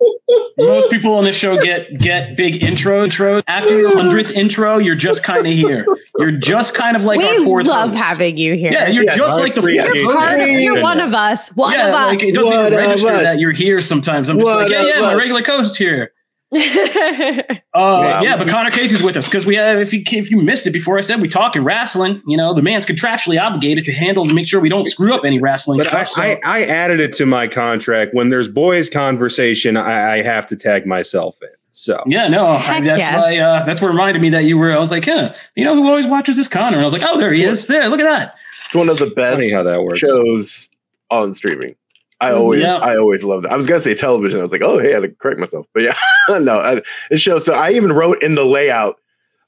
[0.58, 3.42] Most people on the show get get big intro intros.
[3.46, 5.86] After your hundredth intro, you're just kind of here.
[6.18, 7.66] You're just kind of like our we fourth.
[7.66, 8.02] love host.
[8.02, 8.72] having you here.
[8.72, 9.74] Yeah, you're Yes, just like the fourth.
[9.74, 10.16] is host.
[10.16, 11.48] Part of- you're one of us.
[11.50, 12.06] One yeah, of us.
[12.14, 13.22] like it doesn't One even of register us.
[13.22, 14.28] that you're here sometimes.
[14.28, 16.12] I'm just One like, yeah, of yeah, my regular co-host here.
[17.72, 18.22] Uh, Wow.
[18.22, 19.78] Yeah, but Connor Casey's with us because we have.
[19.78, 22.20] If you if you missed it before, I said we talk in wrestling.
[22.26, 25.24] You know, the man's contractually obligated to handle to make sure we don't screw up
[25.24, 28.12] any wrestling But I, so- I, I added it to my contract.
[28.12, 31.48] When there's boys conversation, I, I have to tag myself in.
[31.70, 33.16] So yeah, no, I- Heck that's yes.
[33.22, 33.38] why.
[33.38, 34.74] Uh, that's what reminded me that you were.
[34.74, 36.76] I was like, yeah, you know who always watches this Connor?
[36.76, 37.68] And I was like, oh, there he is.
[37.68, 38.34] There, look at that.
[38.66, 40.00] It's one of the best how that works.
[40.00, 40.70] shows
[41.10, 41.76] on streaming.
[42.20, 42.38] I mm-hmm.
[42.38, 42.76] always, Yeah.
[42.76, 43.52] I always loved it.
[43.52, 44.38] I was gonna say television.
[44.38, 45.66] I was like, oh, hey, I had to correct myself.
[45.72, 45.94] But yeah,
[46.38, 47.46] no, I, it shows.
[47.46, 49.00] So I even wrote in the layout,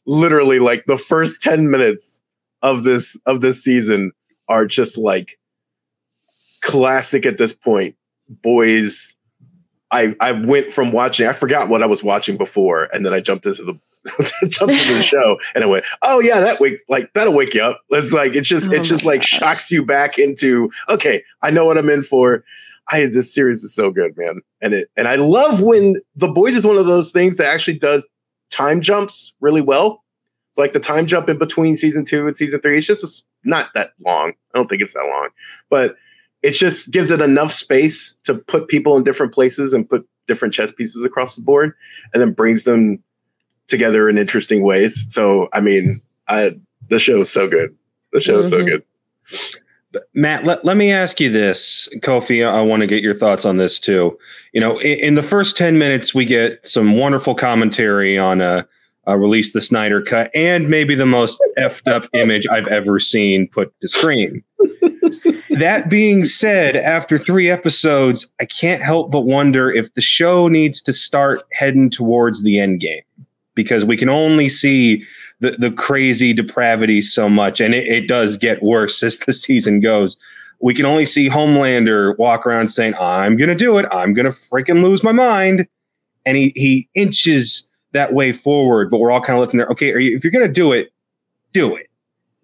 [0.07, 2.23] literally, like the first ten minutes
[2.63, 4.13] of this of this season
[4.49, 5.39] are just like
[6.63, 7.95] classic at this point.
[8.29, 9.17] Boys,
[9.91, 11.27] I I went from watching.
[11.27, 13.79] I forgot what I was watching before, and then I jumped into the
[14.49, 17.63] jumped into the show, and I went, oh yeah, that wake like that'll wake you
[17.63, 17.83] up.
[17.91, 21.51] It's like it's just Oh it just my like shocks you back into okay, I
[21.51, 22.45] know what I'm in for.
[22.88, 26.57] I this series is so good, man, and it and I love when the boys
[26.57, 28.09] is one of those things that actually does
[28.51, 30.03] time jumps really well.
[30.51, 32.77] It's like the time jump in between season two and season three.
[32.77, 34.33] It's just not that long.
[34.55, 35.29] I don't think it's that long,
[35.71, 35.97] but
[36.42, 40.53] it just gives it enough space to put people in different places and put different
[40.53, 41.73] chess pieces across the board,
[42.12, 43.03] and then brings them
[43.68, 45.05] together in interesting ways.
[45.09, 46.57] So, I mean, I
[46.88, 47.75] the show is so good.
[48.12, 48.66] The show is so Mhm.
[48.66, 48.83] good.
[50.14, 52.46] Matt, let, let me ask you this, Kofi.
[52.46, 54.18] I want to get your thoughts on this too.
[54.52, 58.64] You know, in, in the first 10 minutes, we get some wonderful commentary on uh,
[59.16, 63.78] release the Snyder cut and maybe the most effed up image I've ever seen put
[63.81, 64.42] to screen.
[65.59, 70.81] that being said, after three episodes, I can't help but wonder if the show needs
[70.83, 73.02] to start heading towards the end game
[73.55, 75.05] because we can only see
[75.41, 79.81] the, the crazy depravity so much, and it, it does get worse as the season
[79.81, 80.17] goes.
[80.61, 83.87] We can only see Homelander walk around saying, I'm going to do it.
[83.91, 85.67] I'm going to freaking lose my mind.
[86.25, 89.67] And he, he inches that way forward, but we're all kind of looking there.
[89.69, 90.93] Okay, you, if you're going to do it,
[91.53, 91.88] do it.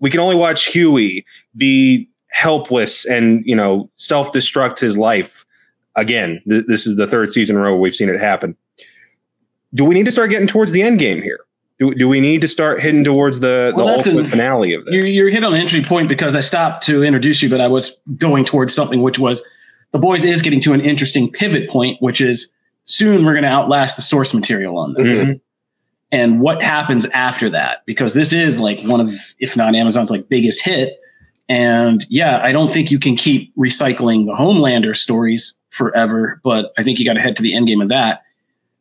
[0.01, 1.25] We can only watch Hughie
[1.57, 5.47] be helpless and, you know, self destruct his life.
[5.97, 8.57] Again, th- this is the third season in a row we've seen it happen.
[9.75, 11.41] Do we need to start getting towards the end game here?
[11.79, 14.83] Do, do we need to start heading towards the, Well, the ultimate an- finale of
[14.89, 15.15] You're, this?
[15.15, 17.97] you're hit on an entry point because I stopped to introduce you, but I was
[18.17, 19.43] going towards something which was
[19.93, 22.49] the boys is getting to an interesting pivot point, which is
[22.85, 25.23] soon we're going to outlast the source material on this.
[25.23, 25.41] Mhm.
[26.11, 27.83] And what happens after that?
[27.87, 30.99] Because this is like one of, if not Amazon's like biggest hit.
[31.51, 36.83] And yeah, I don't think you can keep recycling the Homelander stories forever, but I
[36.83, 38.23] think you got to head to the end game of that.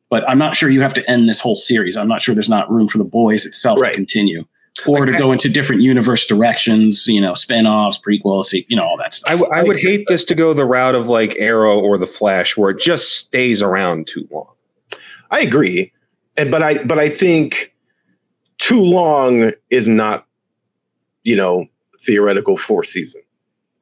[0.09, 1.97] But I'm not sure you have to end this whole series.
[1.97, 3.89] I'm not sure there's not room for the boys itself Right.
[3.89, 4.45] to continue
[4.85, 8.97] or to Like, go into different universe directions, you know, spin-offs, prequels, you know, all
[8.97, 9.39] that stuff.
[9.39, 12.55] w- I would hate this to go the route of like Arrow or the Flash,
[12.55, 14.47] where it just stays around too long.
[15.31, 15.91] I agree,
[16.37, 17.73] and but I but I think
[18.59, 20.25] too long is not,
[21.23, 21.65] you know,
[21.99, 23.21] theoretical four season,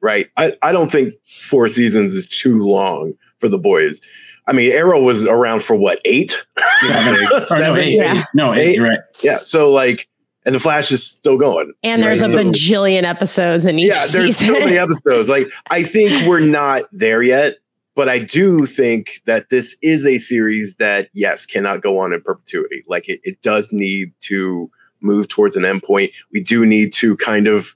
[0.00, 0.28] right?
[0.36, 4.00] I I don't think four seasons is too long for the boys.
[4.46, 6.44] I mean, Arrow was around for what eight?
[6.86, 7.26] Seven.
[7.50, 8.18] Or no, eight, Yeah.
[8.20, 8.24] eight.
[8.34, 8.80] No, eight, Eight.
[8.80, 8.98] Right.
[9.22, 10.08] Yeah, so like,
[10.44, 11.72] and the Flash is still going.
[11.82, 14.54] And there's Right, a so- bajillion episodes in each yeah, there's season.
[14.54, 15.28] so many episodes.
[15.36, 17.56] Like, I think we're not there yet,
[17.96, 22.20] but I do think that this is a series that, yes, cannot go on in
[22.20, 22.84] perpetuity.
[22.86, 26.12] Like, it, it does need to move towards an endpoint.
[26.32, 27.74] We do need to kind of,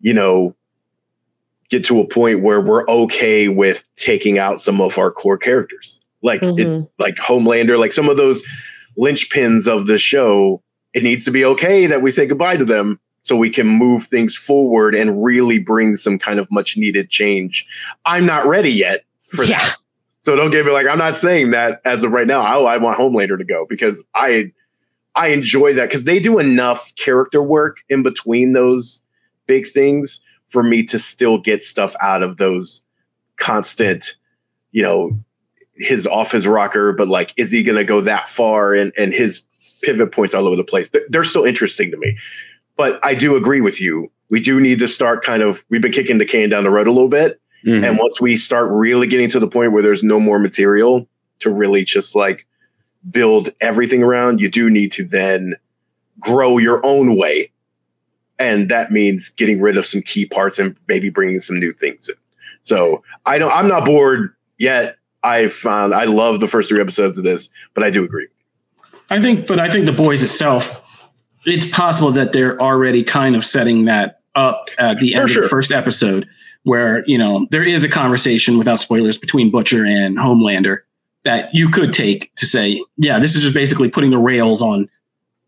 [0.00, 0.56] you know,
[1.72, 6.00] get to a point where we're okay with taking out some of our core characters,
[6.22, 6.86] like it, Mhm.
[6.98, 8.44] like Homelander, like some of those
[8.98, 10.62] linchpins of the show.
[10.92, 14.02] It needs to be okay that we say goodbye to them so we can move
[14.02, 17.64] things forward and really bring some kind of much needed change.
[18.04, 19.58] I'm not ready yet for Yeah.
[19.60, 19.76] that.
[20.20, 22.42] So don't get me like I'm not saying that as of right now.
[22.42, 24.52] I, I want Homelander to go because I
[25.14, 29.00] I enjoy that because they do enough character work in between those
[29.46, 30.20] big things
[30.52, 32.82] for me to still get stuff out of those
[33.36, 34.16] constant,
[34.70, 35.18] you know,
[35.76, 38.74] his off his rocker, but like, is he going to go that far?
[38.74, 39.42] And and his
[39.82, 40.90] pivot points all over the place.
[41.08, 42.16] They're, still interesting to me.
[42.76, 44.10] But I do agree with you.
[44.28, 45.64] We do need to start kind of.
[45.70, 47.84] We've been kicking the can down the road a little bit, Mhm.
[47.84, 51.08] and once we start really getting to the point where there's no more material
[51.40, 52.46] to really just like
[53.10, 55.54] build everything around, you do need to then
[56.20, 57.51] grow your own way.
[58.50, 62.08] And that means getting rid of some key parts and maybe bringing some new things
[62.08, 62.14] in.
[62.62, 64.96] So I don't, I'm not bored yet.
[65.22, 68.26] I found, I love the first three episodes of this, but I do agree.
[69.10, 70.80] I think, but I think the boys itself,
[71.44, 75.42] it's possible that they're already kind of setting that up at the For end of
[75.42, 76.26] the first episode,
[76.64, 80.78] where you know there is a conversation without spoilers between Butcher and Homelander
[81.24, 84.88] that you could take to say, yeah, this is just basically putting the rails on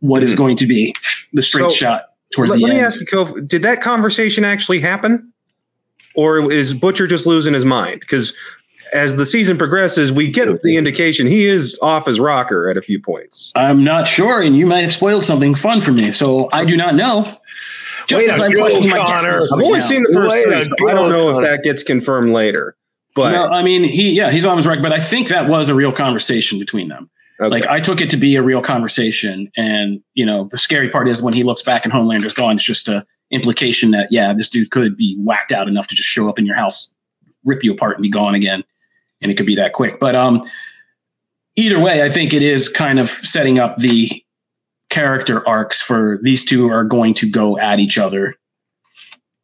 [0.01, 0.37] what is Mhm.
[0.37, 0.95] going to be
[1.33, 2.03] the straight So, shot
[2.35, 2.79] towards let, the let end.
[2.81, 5.33] me ask you, Kof, did that conversation actually happen?
[6.17, 8.01] Or is Butcher just losing his mind?
[8.01, 8.35] Because
[8.93, 12.83] as the season progresses, we get the indication he is off his rocker at a
[12.83, 13.53] few points.
[13.57, 16.77] I'm not sure, and you might have spoiled something fun for me, so I do
[16.77, 17.37] not know.
[18.07, 19.39] Just Way as I'm go, questioning my guess Connor.
[19.39, 19.85] list I've only now.
[19.85, 22.77] seen the first Way three, to so I don't know if that gets confirmed later.
[23.17, 25.69] But no, I mean, he yeah, he's on his record, but I think that was
[25.69, 27.09] a real conversation between them.
[27.41, 27.49] Okay.
[27.49, 31.09] Like I took it to be a real conversation, and you know, the scary part
[31.09, 32.57] is when he looks back and Homelander's gone.
[32.57, 36.09] It's just a implication that yeah, this dude could be whacked out enough to just
[36.09, 36.93] show up in your house,
[37.45, 38.65] rip you apart, and be gone again,
[39.21, 39.99] and it could be that quick.
[40.01, 40.49] But um,
[41.57, 44.25] either way, I think it is kind of setting up the
[44.95, 48.37] character arcs for these two are going to go at each other.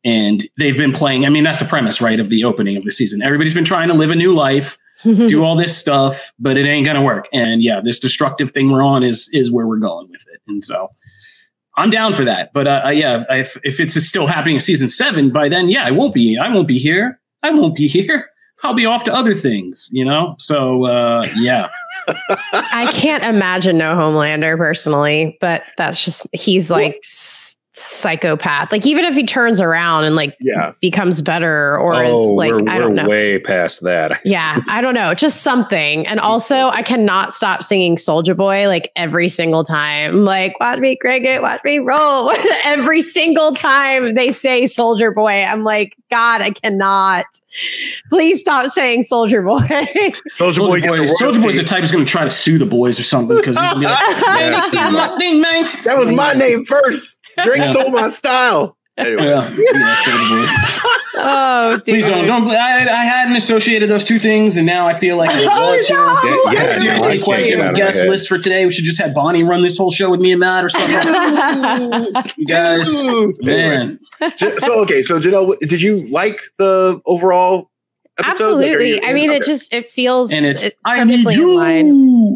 [0.05, 1.27] And they've been playing.
[1.27, 3.21] I mean, that's the premise, right, of the opening of the season.
[3.21, 6.85] Everybody's been trying to live a new life do all this stuff, but it ain't
[6.87, 7.27] gonna work.
[7.33, 10.41] And yeah, this destructive thing we're on is is where we're going with it.
[10.47, 10.89] And so
[11.77, 12.53] I'm down for that.
[12.53, 15.85] But uh, uh, yeah, if if it's still happening in season seven, by then, yeah,
[15.85, 16.37] I won't be.
[16.37, 17.21] I won't be here.
[17.43, 18.29] I won't be here.
[18.63, 20.35] I'll be off to other things, you know.
[20.39, 21.69] So uh, yeah,
[22.53, 28.73] I can't imagine no Homelander personally, but that's just he's like s- psychopath.
[28.73, 30.73] Like even if he turns around and like Yeah.
[30.81, 33.09] becomes better or oh, is like we're, I don't we're know.
[33.09, 34.21] way past that.
[34.31, 36.07] Yeah, I don't know, just something.
[36.07, 40.25] And also, I cannot stop singing Soldier Boy like every single time.
[40.25, 42.31] Like, watch me cricket, watch me roll.
[42.65, 47.25] every single time they say Soldier Boy, I'm like, God, I cannot.
[48.09, 49.67] Please stop saying Soldier Boy.
[50.37, 53.01] Soldier Boy Soldier a Boy's the type who's going to try to sue the boys
[53.01, 56.65] or something because he's going like, "Man, you my thing, man." That was my name
[56.67, 57.17] first.
[57.45, 57.71] Drake Yeah.
[57.73, 58.77] stole my style.
[58.97, 59.25] Anyway.
[59.25, 60.47] Yeah, yeah, Soldier Boy.
[61.23, 61.85] oh, dude.
[61.85, 62.27] Please don't.
[62.27, 62.49] Don't.
[62.51, 65.87] I, I hadn't associated those two things, and now I feel like I Oh, want
[65.87, 65.95] to.
[65.95, 66.53] no.
[66.53, 68.67] Yeah, yeah, seriously no, question our guest list for today.
[68.67, 70.91] We should just have Bonnie run this whole show with me and Matt or something.
[72.37, 73.07] you guys,
[73.41, 73.99] man.
[74.37, 77.70] J- so okay, so Janelle, did you like the overall
[78.21, 78.61] episodes?
[78.61, 78.89] Like, Absolutely.
[78.95, 81.51] you- I mean, it just it feels And it's it I need you.
[81.51, 81.87] in line.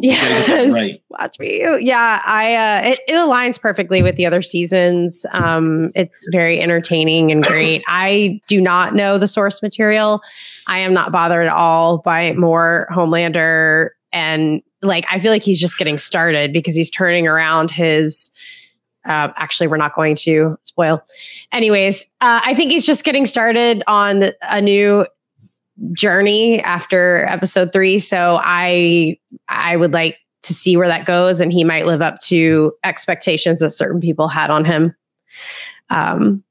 [0.03, 0.73] You gotta get that Yes.
[0.73, 0.93] right.
[1.11, 1.65] Watch me.
[1.85, 5.25] Yeah, I uh it, it aligns perfectly with the other seasons.
[5.33, 7.83] Um it's very entertaining and great.
[7.89, 10.21] I do not know the source material.
[10.67, 15.61] I am not bothered at all by more Homelander and like I feel like he's
[15.61, 18.31] just getting started because he's turning around his
[19.07, 21.05] uh, actually, we're not going to spoil.
[21.53, 25.05] Anyways, uh, I think he's just getting started on the, a new
[25.93, 27.99] journey after episode three.
[27.99, 29.19] So I
[29.49, 33.61] I would like to see where that goes, and he might live up to expectations
[33.61, 34.95] that certain people had on him,
[35.91, 36.43] um,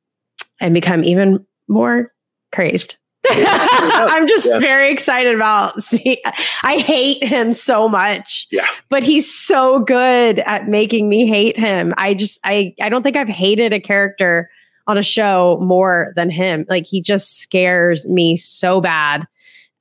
[0.59, 2.11] and become even more
[2.51, 2.97] crazed.
[3.29, 4.59] I'm just Yeah.
[4.59, 5.81] very excited about.
[5.81, 6.21] See,
[6.63, 8.47] I hate him so much.
[8.51, 8.67] Yeah.
[8.89, 11.93] but he's so good at making me hate him.
[11.97, 14.49] I just I I don't think I've hated a character
[14.87, 16.65] on a show more than him.
[16.69, 19.25] Like he just scares me so bad.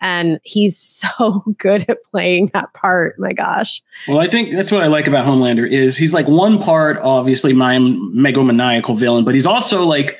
[0.00, 0.78] And he's
[1.18, 3.16] so good at playing that part.
[3.18, 3.82] My gosh.
[4.08, 7.52] Well, I think that's what I like about Homelander is he's like one part, obviously,
[7.52, 10.18] my megomaniacal villain, but he's also like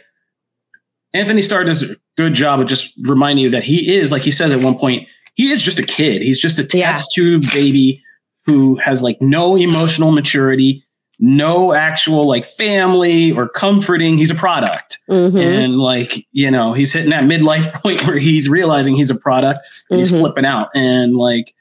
[1.15, 4.31] Antony Starr does a good job of just reminding you that he is, like he
[4.31, 6.23] says at one point, he is just a kid.
[6.23, 6.93] He's just a Yeah.
[6.93, 8.03] test tube baby
[8.45, 10.85] who has like no emotional maturity,
[11.25, 14.19] no actual like family or comforting.
[14.19, 14.99] He's a product.
[15.09, 19.15] Mhm, And like, you know, he's hitting that midlife point where he's realizing he's a
[19.15, 20.71] product and he's flipping out.
[20.75, 21.55] And like,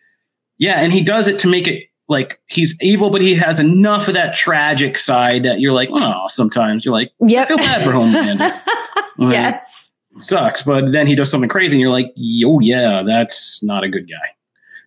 [0.58, 4.08] yeah, and he does it to make it like he's evil, but he has enough
[4.08, 7.44] of that tragic side that you're like, oh, sometimes you're like, Yep.
[7.44, 8.60] I feel bad for Homelander.
[9.18, 9.92] Like, yes.
[10.18, 10.64] sucks.
[10.64, 14.08] But then he does something crazy and you're like, yo, yeah, that's not a good
[14.10, 14.30] guy.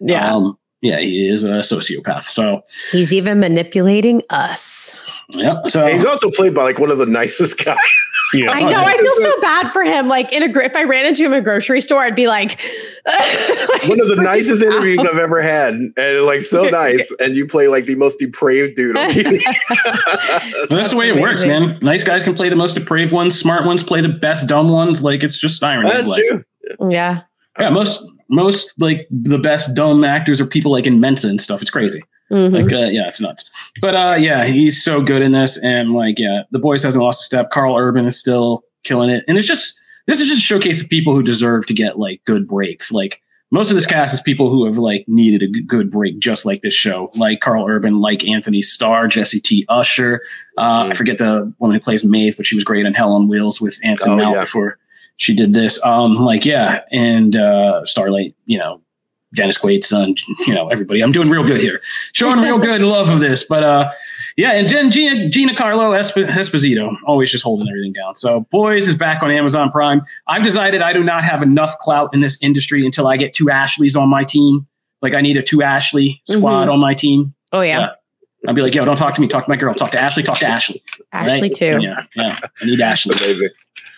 [0.01, 0.35] Yeah.
[0.35, 2.25] Um, yeah, he is a sociopath.
[2.25, 2.63] So,
[2.93, 5.01] He's even manipulating us.
[5.31, 5.63] yeah.
[5.67, 7.79] So He's also played by like one of the nicest guys.
[8.33, 8.51] Yeah.
[8.51, 8.83] I know.
[8.83, 10.09] I feel so bad for him.
[10.09, 12.27] Like in a gr- if I ran into him in a grocery store, I'd be
[12.27, 12.59] like,
[13.07, 14.73] like, one of the nicest out.
[14.73, 17.15] interviews I've ever had, and like so nice.
[17.21, 19.41] And you play like the most depraved dude on TV.
[20.69, 21.79] Well, that's, the way it works, man.
[21.81, 23.39] Nice guys can play the most depraved ones.
[23.39, 25.01] Smart ones play the best dumb ones.
[25.01, 25.91] Like it's just irony.
[25.91, 26.43] That's true.
[26.91, 27.23] Yeah.
[27.61, 31.61] Yeah, most most like the best dumb actors are people like in Mensa and stuff.
[31.63, 32.03] It's crazy.
[32.33, 32.53] Mhm.
[32.53, 33.45] Like, uh, yeah, it's nuts.
[33.81, 37.23] But uh, yeah, he's so good in this, and like, yeah, the boys hasn't lost
[37.23, 37.51] a step.
[37.51, 39.75] Karl Urban is still killing it, and it's just
[40.07, 42.91] this is just a showcase of people who deserve to get like good breaks.
[42.91, 43.21] Like
[43.51, 46.63] most of this cast is people who have like needed a good break, just like
[46.63, 49.65] this show, like Karl Urban, like Antony Starr, Jesse T.
[49.69, 50.21] Usher.
[50.59, 50.97] Uh, I Mhm.
[50.97, 53.79] forget the woman who plays Maeve, but she was great on Hell on Wheels with
[53.85, 54.41] Anson Oh, Mount yeah.
[54.43, 54.79] before
[55.17, 55.83] she did this.
[55.85, 58.81] Um, like yeah, and uh, Starlight, you know,
[59.35, 60.15] Dennis Quaid's son,
[60.47, 61.01] you know, everybody.
[61.03, 61.81] I'm doing real good here,
[62.13, 63.45] showing real good love of this.
[63.45, 63.93] But uh,
[64.37, 68.15] yeah, and Jen, Gina, Giancarlo Esp- Esposito, always just holding everything down.
[68.17, 70.03] So Boys is back on Amazon Prime.
[70.27, 73.51] I've decided I do not have enough clout in this industry until I get two
[73.51, 74.67] Ashleys on my team.
[75.03, 76.73] Like I need a two Ashley squad Mhm.
[76.73, 77.35] on my team.
[77.53, 77.79] Oh yeah.
[77.81, 77.91] Yeah.
[78.47, 79.27] I'll be like, yo, don't talk to me.
[79.27, 79.73] Talk to my girl.
[79.73, 80.23] Talk to Ashley.
[80.23, 80.83] Talk to Ashley.
[81.13, 81.55] Ashley Right?
[81.55, 81.79] too.
[81.81, 82.39] Yeah, yeah.
[82.61, 83.15] I need Ashley.
[83.17, 83.49] Amazing.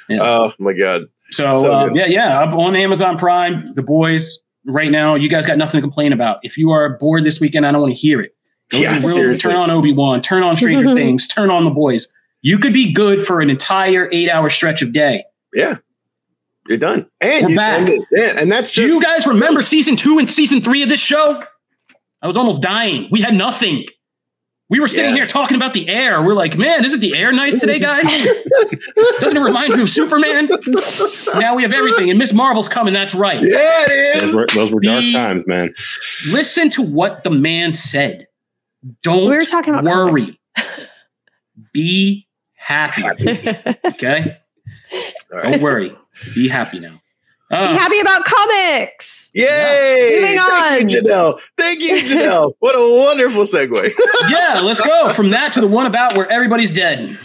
[0.09, 0.23] Yeah.
[0.23, 1.03] Oh my god.
[1.31, 5.15] So, So uh, yeah, yeah, up on Amazon Prime, the boys right now.
[5.17, 6.39] You guys got nothing to complain about.
[6.43, 8.33] If you are bored this weekend, I don't want to hear it.
[8.71, 9.51] Go Yeah, to the real- seriously.
[9.53, 12.13] turn on Obi Wan, turn on Stranger Things, turn on the boys.
[12.43, 15.25] You could be good for an entire eight-hour stretch of day.
[15.53, 15.79] Yeah.
[16.69, 17.07] You're done.
[17.21, 17.89] And We're you, back.
[17.89, 18.05] And,
[18.39, 21.43] and that's Do you guys remember season two and season three of this show?
[22.23, 23.09] I was almost dying.
[23.11, 23.87] We had nothing.
[24.69, 25.19] We were sitting Yeah.
[25.19, 26.21] here talking about the air.
[26.23, 28.03] We're like, man, isn't the air nice today, guys?
[29.21, 30.49] Doesn't it remind you of Superman?
[31.37, 32.93] now we have everything, and Miss Marvel's coming.
[32.93, 33.41] That's right.
[33.43, 35.73] Yeah, it Those were, those were dark The- times, man.
[36.29, 38.27] listen to what the man said.
[39.03, 40.23] Don't We were talking about worry.
[40.57, 40.87] comics.
[41.73, 43.03] Be happy.
[43.87, 44.37] Okay?
[45.33, 45.97] All Don't worry.
[46.35, 47.01] Be happy now.
[47.51, 49.16] Be Uh, happy about comics.
[49.35, 50.21] Yay!
[50.21, 51.03] Moving Thank you.
[51.03, 51.41] Janelle.
[51.57, 52.53] Thank you, Janelle.
[52.61, 53.93] what a wonderful segue.
[54.31, 57.19] yeah, let's go from that to the one about where everybody's dead.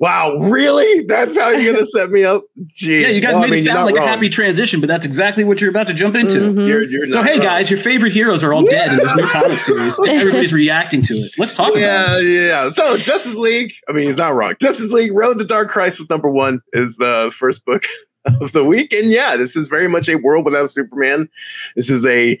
[0.00, 1.04] wow, really?
[1.06, 2.42] That's how you're gonna set me up?
[2.64, 3.02] Jeez.
[3.02, 4.86] Yeah, you guys Well, I made mean, it sound not like a happy transition, but
[4.88, 6.38] that's exactly what you're about to jump into.
[6.40, 6.66] Mhm.
[6.68, 7.40] You're, you're So, hey wrong.
[7.40, 11.00] guys, your favorite heroes are all dead in this new comic series, and everybody's reacting
[11.02, 11.32] to it.
[11.38, 12.68] Let's talk about Yeah, yeah.
[12.70, 13.72] So Justice League.
[13.88, 14.54] I mean, he's not wrong.
[14.60, 17.84] Justice League: Road to Dark Crisis number one is the first book
[18.40, 21.28] of the week, and yeah, this is very much a world without Superman.
[21.76, 22.38] This is a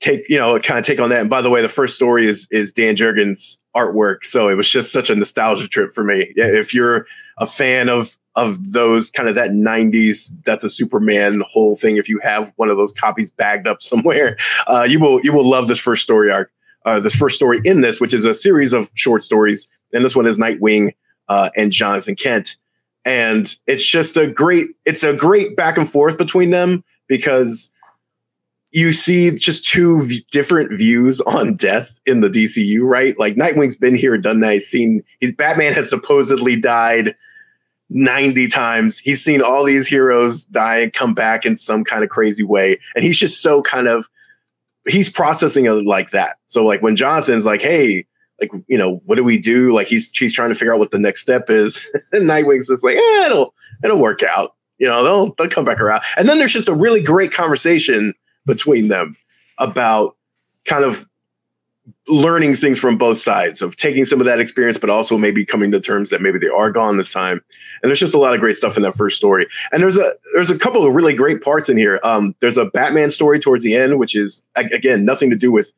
[0.00, 1.20] take, you know, kind of take on that.
[1.20, 4.68] And by the way, the first story is is Dan Jurgens' artwork, so it was
[4.68, 6.32] just such a nostalgia trip for me.
[6.36, 7.06] If you're
[7.38, 12.08] a fan of of those kind of that 90s death of superman whole thing if
[12.08, 15.68] you have one of those copies bagged up somewhere uh, you will you will love
[15.68, 16.50] this first story arc
[16.84, 19.68] uh, this first story in this, which is a series of short stories.
[19.92, 20.94] And this one is Nightwing
[21.28, 22.56] uh, and Jonathan Kent.
[23.04, 27.70] And it's just a great, it's a great back and forth between them because
[28.72, 33.18] you see just two v- different views on death in the DCU, right?
[33.18, 34.54] Like Nightwing's been here, done that.
[34.54, 37.14] He's seen, he's Batman has supposedly died
[37.90, 38.98] 90 times.
[38.98, 42.80] He's seen all these heroes die and come back in some kind of crazy way.
[42.96, 44.08] And he's just so kind of
[44.86, 46.36] he's processing it like that.
[46.46, 48.06] So like when Jonathan's like, hey,
[48.40, 49.72] like you know, what do we do?
[49.72, 51.80] Like he's he's trying to figure out what the next step is.
[52.12, 54.54] and Nightwing's just like, eh, it'll it'll work out.
[54.78, 56.02] You know, they'll they'll come back around.
[56.16, 58.14] And then there's just a really great conversation
[58.46, 59.16] between them
[59.58, 60.16] about
[60.64, 61.06] kind of
[62.08, 65.70] learning things from both sides of taking some of that experience, but also maybe coming
[65.70, 67.40] to terms that maybe they are gone this time.
[67.82, 69.46] And there's just a lot of great stuff in that first story.
[69.70, 72.00] And there's a there's a couple of really great parts in here.
[72.02, 75.72] Um, there's a Batman story towards the end, which is again nothing to do with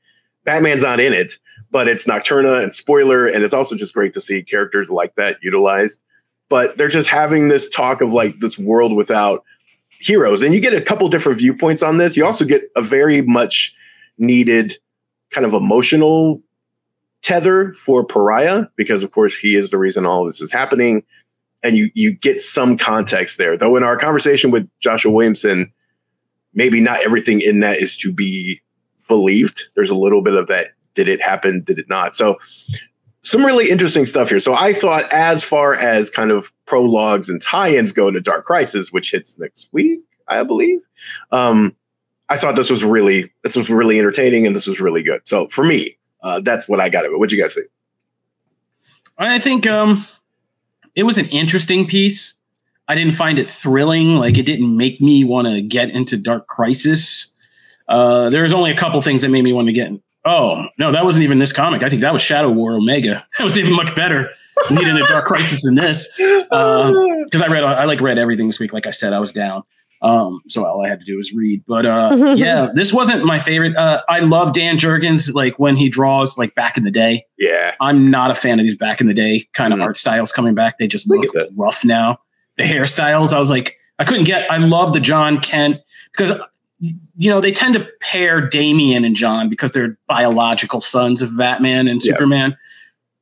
[0.44, 1.38] Batman's not in it,
[1.71, 5.37] but it's Nocturna and spoiler, and it's also just great to see characters like that
[5.43, 6.03] utilized.
[6.49, 9.45] But they're just having this talk of like this world without
[9.99, 12.17] heroes, and you get a couple different viewpoints on this.
[12.17, 13.75] You also get a very much
[14.19, 14.77] needed
[15.31, 16.43] kind of emotional
[17.23, 21.03] tether for Pariah because, of course, he is the reason all this is happening
[21.67, 23.57] and you you get some context there.
[23.57, 25.73] Though in our conversation with Joshua Williamson,
[26.55, 28.61] maybe not everything in that is to be
[29.09, 29.64] believed.
[29.75, 30.69] There's a little bit of that.
[30.97, 31.62] Did it happen?
[31.62, 32.14] Did it not?
[32.14, 32.36] So
[33.20, 34.38] some really interesting stuff here.
[34.38, 38.92] So I thought, as far as kind of prologues and tie-ins go to Dark Crisis,
[38.92, 40.80] which hits next week, I believe.
[41.30, 41.76] Um,
[42.28, 45.22] I thought this was really this was really entertaining and this was really good.
[45.24, 47.18] So for me, uh, that's what I got of it.
[47.18, 47.68] What'd you guys think?
[49.18, 50.05] I think um,
[50.94, 52.34] it was an interesting piece.
[52.88, 54.16] I didn't find it thrilling.
[54.16, 57.32] Like it didn't make me want to get into Dark Crisis.
[57.88, 59.90] Uh, there's only a couple things that made me want to get.
[60.27, 60.33] In.
[60.33, 61.83] Oh no, that wasn't even this comic.
[61.83, 63.27] I think that was Shadow War Omega.
[63.39, 64.31] That was even much better.
[64.70, 66.93] Needing a Dark Crisis than this because uh,
[67.45, 68.72] I read I like read everything this week.
[68.72, 69.62] Like I said, I was down.
[70.03, 71.62] Um, so all I had to do was read.
[71.66, 73.77] But uh, yeah, this wasn't my favorite.
[73.77, 77.24] Uh, I love Dan Jurgens, like when he draws like back in the day.
[77.39, 77.74] Yeah.
[77.81, 79.83] I'm not a fan of these back in the day kind of Mhm.
[79.85, 80.79] art styles coming back.
[80.79, 81.51] They just Look look at that.
[81.57, 82.18] rough now.
[82.57, 84.51] The hairstyles, I was like, I couldn't get.
[84.51, 85.77] I love the John Kent
[86.16, 86.33] because
[86.81, 91.89] you know they tend to pair Damian and John because they're biological sons of Batman
[91.89, 92.12] and Yeah.
[92.12, 92.57] Superman.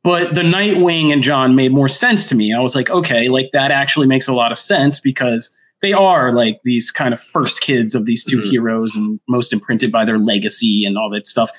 [0.02, 2.52] But the Nightwing and John made more sense to me.
[2.52, 5.48] I was like, okay, like that actually makes a lot of sense because
[5.80, 8.50] they are like these kind of first kids of these 2 Mhm.
[8.50, 11.50] heroes and most imprinted by their legacy and all that stuff.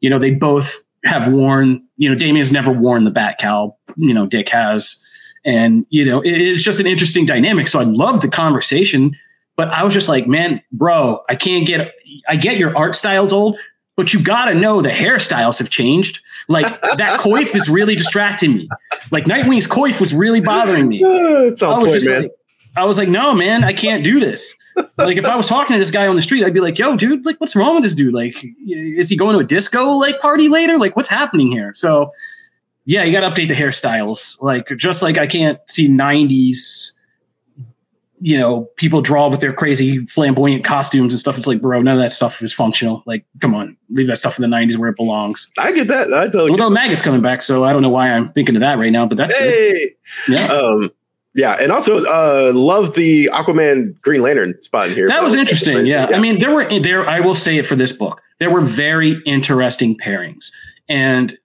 [0.00, 4.12] You know, they both have worn, you know, Damian's never worn the bat cowl, you
[4.14, 4.96] know, Dick has.
[5.44, 7.68] And, you know, it- it's just an interesting dynamic.
[7.68, 9.16] So I love the conversation,
[9.58, 11.92] but I was just like, man, bro, I can't get,
[12.28, 13.58] I get your art style's old,
[13.96, 16.20] but you gotta know the hairstyles have changed.
[16.48, 18.68] Like that coif is really distracting me.
[19.10, 21.02] Like Nightwing's coif was really bothering me.
[21.02, 22.22] it's I was point, just man.
[22.22, 22.32] like,
[22.76, 24.54] I was like, no, man, I can't do this.
[24.96, 26.96] like, if I was talking to this guy on the street, I'd be like, yo,
[26.96, 28.14] dude, like, what's wrong with this dude?
[28.14, 30.78] Like, is he going to a disco like party later?
[30.78, 31.74] Like, what's happening here?
[31.74, 32.12] So,
[32.84, 34.40] yeah, you got to update the hairstyles.
[34.40, 36.92] Like, just like I can't see 90s,
[38.20, 41.36] you know, people draw with their crazy flamboyant costumes and stuff.
[41.36, 43.02] It's like, bro, none of that stuff is functional.
[43.06, 45.50] Like, come on, leave that stuff in the 90s where it belongs.
[45.58, 46.12] I get that.
[46.12, 48.78] I totally Although Maggot's coming back, so I don't know why I'm thinking of that
[48.78, 49.42] right now, but that's good.
[49.42, 49.94] Hey.
[50.28, 50.46] Yeah.
[50.46, 50.90] Um,
[51.34, 55.06] yeah, and also uh, love the Aquaman Green Lantern spot in here.
[55.06, 55.86] That was interesting.
[55.86, 56.08] Yeah.
[56.12, 57.08] I mean, there were there.
[57.08, 58.20] I will say it for this book.
[58.40, 60.50] There were very interesting pairings,
[60.88, 61.38] and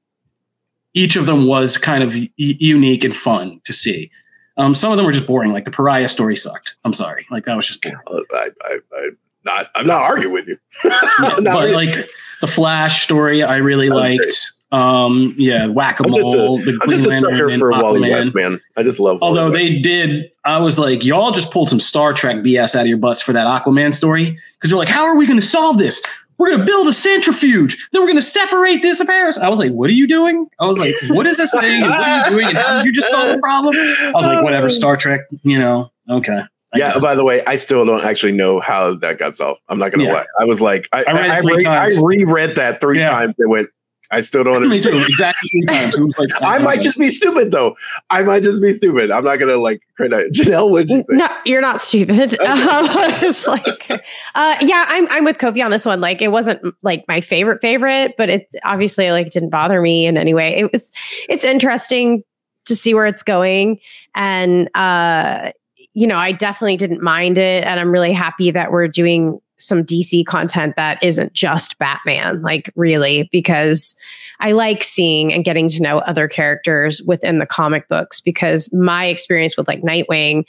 [0.96, 4.10] each of them was kind of unique and fun to see.
[4.58, 5.52] Um, some of them were just boring.
[5.52, 6.76] Like the Pariah story sucked.
[6.86, 7.26] I'm sorry.
[7.32, 7.98] Like that was just boring.
[8.08, 9.10] Uh, I, I, I,
[9.46, 9.68] not.
[9.76, 10.58] I'm not arguing with you.
[11.22, 12.10] Yeah, but like
[12.42, 14.52] the Flash story, I really liked.
[14.72, 16.58] Um, yeah, Whack a I'm just a- Mole.
[16.58, 18.12] The I'm Green just a sucker for Wally Aquaman.
[18.12, 18.60] West, man.
[18.76, 19.20] I just love.
[19.22, 19.62] Wally Although West.
[19.62, 22.98] they did, I was like, y'all just pulled some Star Trek BS out of your
[22.98, 24.36] butts for that Aquaman story.
[24.56, 26.02] Because they're like, how are we going to solve this?
[26.38, 27.90] We're going to build a centrifuge.
[27.92, 29.38] Then we're going to separate this apart.
[29.38, 30.48] I was like, what are you doing?
[30.60, 31.82] I was like, what is this thing?
[31.84, 32.46] And what are you doing?
[32.48, 33.76] And how did you just solve the problem?
[33.76, 36.42] I was like, whatever, Star Trek, you know, okay.
[36.76, 36.94] I yeah.
[36.94, 37.04] guess.
[37.04, 39.62] By the way, I still don't actually know how that got solved.
[39.70, 40.14] I'm not gonna Yeah.
[40.14, 40.26] lie.
[40.40, 43.12] I was like, I, I read it I, three re- I reread that three Yeah.
[43.12, 43.70] times and went.
[44.14, 45.10] I still don't Me too, understand.
[45.10, 45.98] exactly three times.
[45.98, 47.76] It was like, I might just be stupid though.
[48.12, 49.10] I might just be stupid.
[49.10, 50.30] I'm not gonna like criticize.
[50.30, 51.08] Janelle, what you think?
[51.10, 52.38] No, you're not stupid.
[52.54, 52.86] Um,
[53.24, 53.90] it's like,
[54.36, 56.02] uh, yeah, I'm I'm with Kofi on this one.
[56.02, 60.18] Like, it wasn't like my favorite favorite, but it obviously like didn't bother me in
[60.18, 60.56] any way.
[60.56, 60.92] It was
[61.30, 62.24] it's interesting
[62.66, 63.80] to see where it's going,
[64.14, 65.52] and uh,
[65.94, 69.84] you know, I definitely didn't mind it, and I'm really happy that we're doing some
[69.84, 73.96] DC content that isn't just Batman, like really, because
[74.40, 79.06] I like seeing and getting to know other characters within the comic books because my
[79.06, 80.46] experience with like Nightwing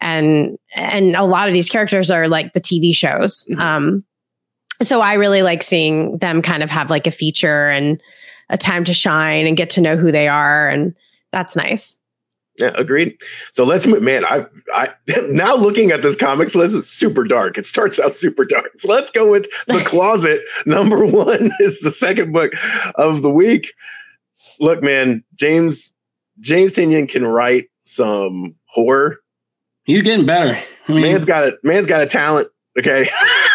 [0.00, 3.46] and and a lot of these characters are like the TV shows.
[3.50, 3.60] Mhm.
[3.60, 4.04] Um
[4.82, 8.02] so I really like seeing them kind of have like a feature and
[8.50, 10.94] a time to shine and get to know who they are and
[11.32, 11.98] that's nice.
[12.58, 13.18] Yeah, agreed.
[13.52, 14.02] So let's move.
[14.02, 14.90] Man, I, I
[15.30, 17.58] now looking at this comics list is super dark.
[17.58, 18.70] It starts out super dark.
[18.78, 20.40] So let's go with the closet.
[20.64, 22.52] Number one is the second book
[22.94, 23.72] of the week.
[24.60, 25.94] Look, man, James
[26.40, 29.18] James Tynion can write some horror.
[29.84, 30.58] He's getting better.
[30.88, 32.48] I mean, Man's got a man's got a talent.
[32.78, 33.08] Okay,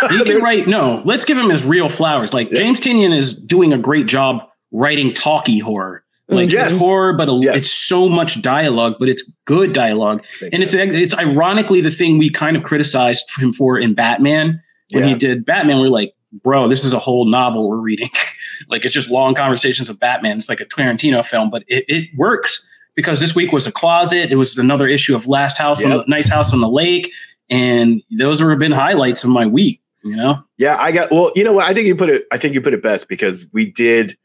[0.09, 0.67] he can write.
[0.67, 2.33] No, let's give him his real flowers.
[2.33, 2.57] Like Yeah.
[2.59, 6.03] James Tynion is doing a great job writing talky horror.
[6.31, 6.57] Like mm-hmm.
[6.57, 6.71] Yes.
[6.71, 7.57] it's horror, but a, Yes.
[7.57, 10.23] it's so much dialogue, but it's good dialogue.
[10.41, 14.61] And it's it's ironically the thing we kind of criticized him for in Batman
[14.91, 15.79] when he did Batman.
[15.79, 16.13] We're like,
[16.43, 18.09] bro, this is a whole novel we're reading.
[18.69, 20.37] like it's just long conversations of Batman.
[20.37, 22.65] It's like a Tarantino film, but it, it works
[22.95, 24.31] because this week was a closet.
[24.31, 27.11] It was another issue of Last House on the Nice House on the Lake,
[27.49, 29.81] and those were been highlights of my week.
[30.03, 31.69] You know, Yeah, I got well, you know what?
[31.69, 34.17] I think you put it I think you put it best because we did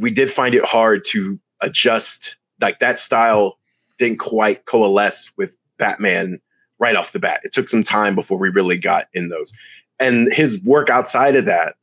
[0.00, 3.58] we did find it hard to adjust like that style
[3.98, 6.40] didn't quite coalesce with Batman
[6.78, 7.40] right off the bat.
[7.44, 9.52] It took some time before we really got in those.
[9.98, 11.76] And his work outside of that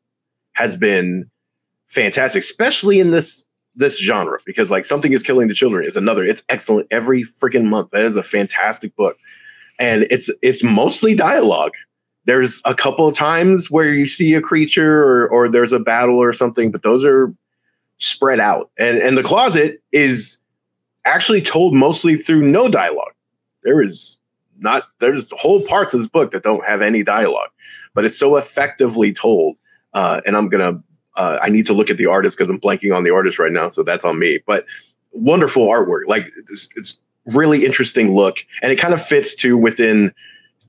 [0.53, 1.29] has been
[1.87, 3.45] fantastic, especially in this
[3.75, 6.23] this genre because like something is killing the children is another.
[6.23, 7.89] It's excellent every freaking month.
[7.89, 9.17] That is a fantastic book.
[9.79, 11.73] And it's it's mostly dialogue
[12.25, 16.17] there's a couple of times where you see a creature or, or there's a battle
[16.17, 17.33] or something, but those are
[17.97, 18.69] spread out.
[18.77, 20.39] And and the closet is
[21.05, 23.13] actually told mostly through no dialogue.
[23.63, 24.17] There is
[24.59, 27.49] not there's whole parts of this book that don't have any dialogue.
[27.93, 29.55] but it's so effectively told.
[29.93, 30.81] Uh, and I'm gonna
[31.15, 33.51] uh, I need to look at the artist because I'm blanking on the artist right
[33.51, 34.39] now, so that's on me.
[34.45, 34.65] But
[35.11, 40.11] wonderful artwork, like it's, it's really interesting look, and it kind of fits to within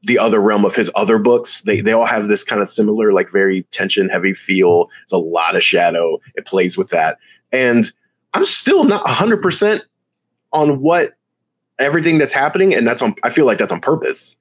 [0.04, 1.62] the other realm of his other books.
[1.62, 4.86] They they all have this kind of similar, like very tension heavy feel.
[4.86, 6.18] There's a lot of shadow.
[6.34, 7.18] It plays with that,
[7.52, 7.92] and
[8.34, 9.84] I'm still not 100 percent
[10.52, 11.12] on what
[11.78, 13.14] everything that's happening, and that's on.
[13.22, 14.36] I feel like that's on purpose.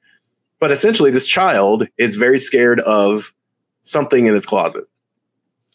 [0.60, 3.34] But essentially, this child is very scared of
[3.82, 4.86] something in his closet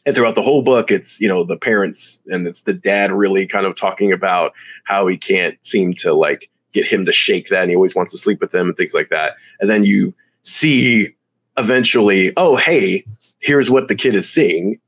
[0.09, 3.47] and throughout the whole book it's you know the parents and it's the dad really
[3.47, 7.63] kind of talking about how he can't seem to like get him to shake that
[7.63, 9.37] and he always wants to sleep with them and things like that.
[9.61, 11.15] And then you see
[11.57, 13.05] eventually oh hey
[13.41, 14.79] here's what the kid is seeing.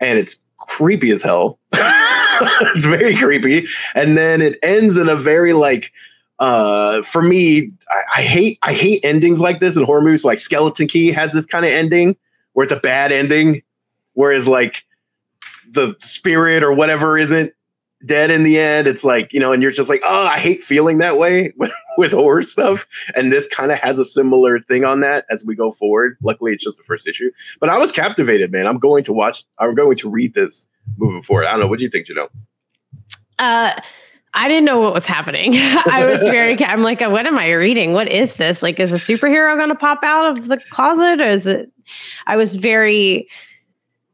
[0.00, 1.58] And it's creepy as hell.
[2.74, 3.66] It's very creepy.
[3.94, 5.92] And then it ends in a very like
[6.40, 10.24] uh for me I, I hate i hate endings like this in horror movies.
[10.24, 12.16] Like skeleton key has this kind of ending
[12.54, 13.62] where it's a bad ending
[14.14, 14.84] Whereas like
[15.70, 17.52] the spirit or whatever isn't
[18.04, 18.86] dead in the end.
[18.86, 21.72] It's like, you know, and you're just like, oh, I hate feeling that way with,
[21.98, 22.86] with horror stuff.
[23.14, 26.16] And this kind of has a similar thing on that as we go forward.
[26.22, 27.30] Luckily, it's just the first issue.
[27.60, 28.66] But I was captivated, man.
[28.66, 31.46] I'm going to watch, I'm going to read this moving forward.
[31.46, 31.66] I don't know.
[31.66, 32.30] What do you think, Janelle?
[33.38, 33.72] Uh,
[34.34, 35.52] I didn't know what was happening.
[35.56, 37.92] I was very, I'm like, what am I reading?
[37.92, 38.62] What is this?
[38.62, 41.70] Like, is a superhero going to pop out of the closet or is it?
[42.26, 43.28] I was very,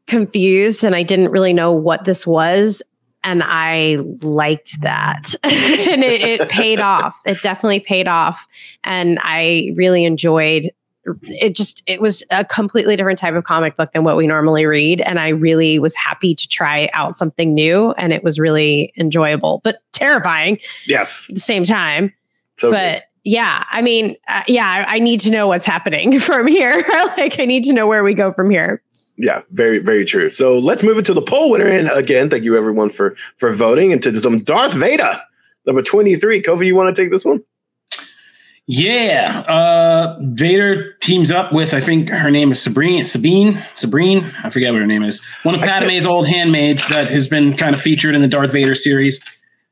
[0.09, 2.81] confused and I didn't really know what this was.
[3.23, 5.35] And I liked that.
[5.43, 7.19] and it, it paid off.
[7.25, 8.47] It definitely paid off.
[8.83, 10.71] And I really enjoyed
[11.23, 14.65] it just it was a completely different type of comic book than what we normally
[14.65, 18.93] read and i really was happy to try out something new and it was really
[18.97, 22.13] enjoyable but terrifying yes at the same time
[22.57, 23.03] so but good.
[23.23, 26.83] yeah i mean uh, yeah I, I need to know what's happening from here
[27.17, 28.83] like i need to know where we go from here
[29.19, 30.29] yeah, very, very true.
[30.29, 31.67] So let's move into the poll winner.
[31.67, 35.21] And again, thank you everyone for for voting And to some Darth Vader,
[35.65, 36.41] number 23.
[36.41, 37.43] Kofi, you want to take this one?
[38.65, 39.39] Yeah.
[39.41, 44.33] Uh Vader teams up with, I think her name is Sabrine, Sabine, Sabrine.
[44.43, 45.21] I forget what her name is.
[45.43, 48.75] One of Padme's old handmaids that has been kind of featured in the Darth Vader
[48.75, 49.19] series.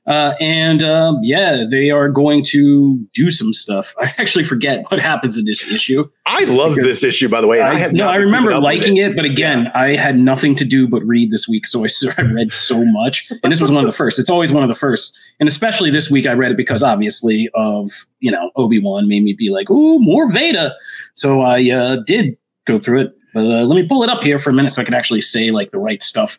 [0.08, 3.94] Uh, and uh, yeah, they are going to do some stuff.
[4.02, 6.10] I actually forget what happens in this issue.
[6.26, 7.62] I love this issue, by the way.
[7.62, 9.12] I, I have no, I remember liking it.
[9.12, 9.72] it, but again, yeah.
[9.76, 11.88] I had nothing to do but read this week, so I,
[12.18, 13.30] I read so much.
[13.44, 14.18] And this was one of the first.
[14.18, 17.50] It's always one of the first, and especially this week, I read it because obviously
[17.54, 20.74] of you know Obi Wan made me be like, "Ooh, more Vader."
[21.16, 23.14] So I uh, did go through it.
[23.34, 25.22] But uh, let me pull it up here for a minute so I can actually
[25.22, 26.38] say like the right stuff.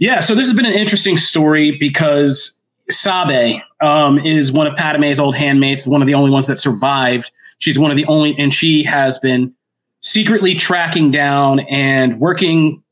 [0.00, 2.57] Yeah, so this has been an interesting story because
[2.90, 7.30] Sabe um, is one of Padme's old handmaids, one of the only ones that survived.
[7.58, 9.52] She's one of the only, and she has been
[10.00, 12.82] secretly tracking down and working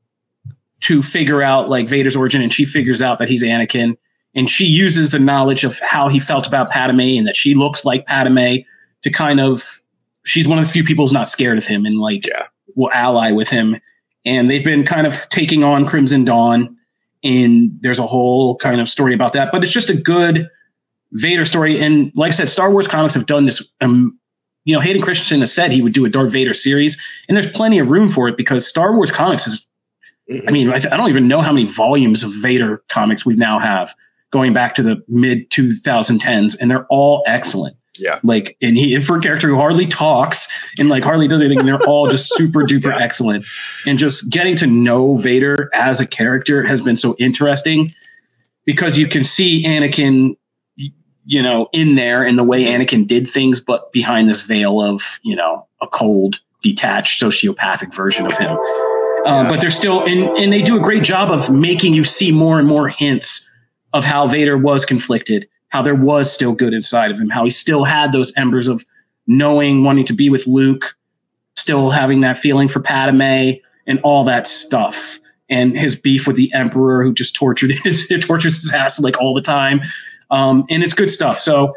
[0.80, 2.42] to figure out like Vader's origin.
[2.42, 3.96] And she figures out that he's Anakin.
[4.34, 7.84] And she uses the knowledge of how he felt about Padme and that she looks
[7.84, 8.56] like Padme
[9.02, 9.80] to kind of,
[10.24, 12.44] she's one of the few people who's not scared of him and like yeah.
[12.74, 13.80] will ally with him.
[14.26, 16.76] And they've been kind of taking on Crimson Dawn
[17.22, 19.50] and there's a whole kind of story about that.
[19.52, 20.48] But it's just a good
[21.12, 21.80] Vader story.
[21.80, 23.62] And like I said, Star Wars comics have done this.
[23.80, 24.18] Um,
[24.64, 27.50] you know, Hayden Christensen has said he would do a Darth Vader series, and there's
[27.50, 29.66] plenty of room for it because Star Wars comics is.
[30.48, 33.36] I mean, I, th- I don't even know how many volumes of Vader comics we
[33.36, 33.94] now have
[34.32, 37.76] going back to the mid 2010s, and they're all excellent.
[37.98, 38.20] Yeah.
[38.22, 41.68] Like, and he, for a character who hardly talks and like hardly does anything, and
[41.68, 42.98] they're all just super duper yeah.
[42.98, 43.46] excellent.
[43.86, 47.94] And just getting to know Vader as a character has been so interesting
[48.64, 50.36] because you can see Anakin,
[50.76, 55.20] you know, in there in the way Anakin did things, but behind this veil of,
[55.22, 58.56] you know, a cold, detached, sociopathic version of him.
[59.26, 62.30] Um, but they're still, and, and they do a great job of making you see
[62.30, 63.48] more and more hints
[63.92, 67.50] of how Vader was conflicted how there was still good inside of him, how he
[67.50, 68.82] still had those embers of
[69.26, 70.96] knowing, wanting to be with Luke,
[71.54, 75.18] still having that feeling for Padme, and all that stuff.
[75.50, 79.34] And his beef with the Emperor, who just tortured his tortures his ass like all
[79.34, 79.82] the time.
[80.30, 81.38] Um, and it's good stuff.
[81.38, 81.74] So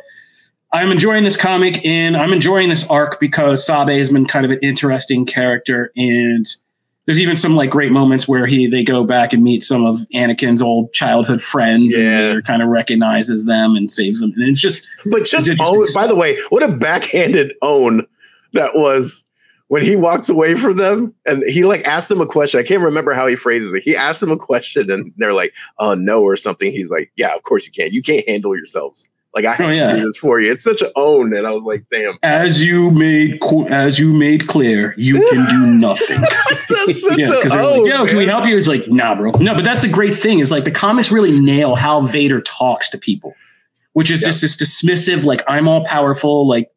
[0.71, 4.51] I'm enjoying this comic, and I'm enjoying this arc because Sabe has been kind of
[4.51, 6.45] an interesting character, and
[7.09, 9.97] there's even some like great moments where he they go back and meet some of
[10.13, 12.33] Anakin's old childhood friends yeah.
[12.33, 14.31] and kind of recognizes them and saves them.
[14.35, 18.05] And it's just But just own, by the way, what a backhanded own
[18.53, 19.23] that was
[19.69, 22.59] when he walks away from them and he like asks them a question.
[22.59, 23.81] I can't remember how he phrases it.
[23.81, 26.71] He asks them a question and they're like, "Oh no" or something.
[26.71, 29.65] He's like, "Yeah, of course you can't You can't handle yourselves." Like I oh, had
[29.65, 29.91] Oh, yeah.
[29.91, 30.51] to do this for you.
[30.51, 32.17] It's such an own, and I was like, damn.
[32.23, 36.21] As you made as you made clear, you can do nothing.
[37.17, 37.83] Yeah, own.
[37.83, 38.55] like, yo, can we help you?
[38.57, 39.31] It's like, nah, bro.
[39.39, 42.89] No, but that's the great thing is like the comics really nail how Vader talks
[42.89, 43.33] to people,
[43.93, 44.27] which is Yeah.
[44.27, 46.69] just this dismissive, like I'm all powerful, like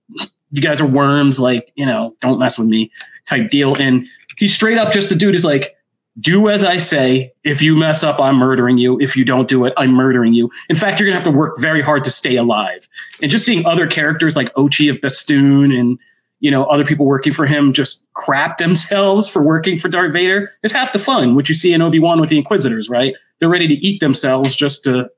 [0.51, 2.91] you guys are worms, like you know, don't mess with me
[3.27, 3.75] type deal.
[3.77, 5.75] And he's straight up just the dude is like,
[6.21, 7.33] do as I say.
[7.45, 8.99] If you mess up, I'm murdering you.
[9.01, 10.51] If you don't do it, I'm murdering you.
[10.69, 12.89] In fact, you're gonna have to work very hard to stay alive.
[13.23, 15.99] And just seeing other characters like Ochi of Bestoon and
[16.41, 20.51] you know other people working for him just crap themselves for working for Darth Vader
[20.63, 21.35] is half the fun.
[21.35, 23.15] What you see in Obi Wan with the Inquisitors, right?
[23.39, 25.09] They're ready to eat themselves just to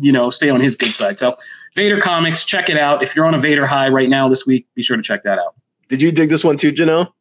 [0.00, 1.18] you know stay on his good side.
[1.18, 1.34] So
[1.74, 3.02] Vader comics, check it out.
[3.02, 5.38] If you're on a Vader high right now this week, be sure to check that
[5.38, 5.54] out.
[5.88, 7.12] Did you dig this one too, Janelle?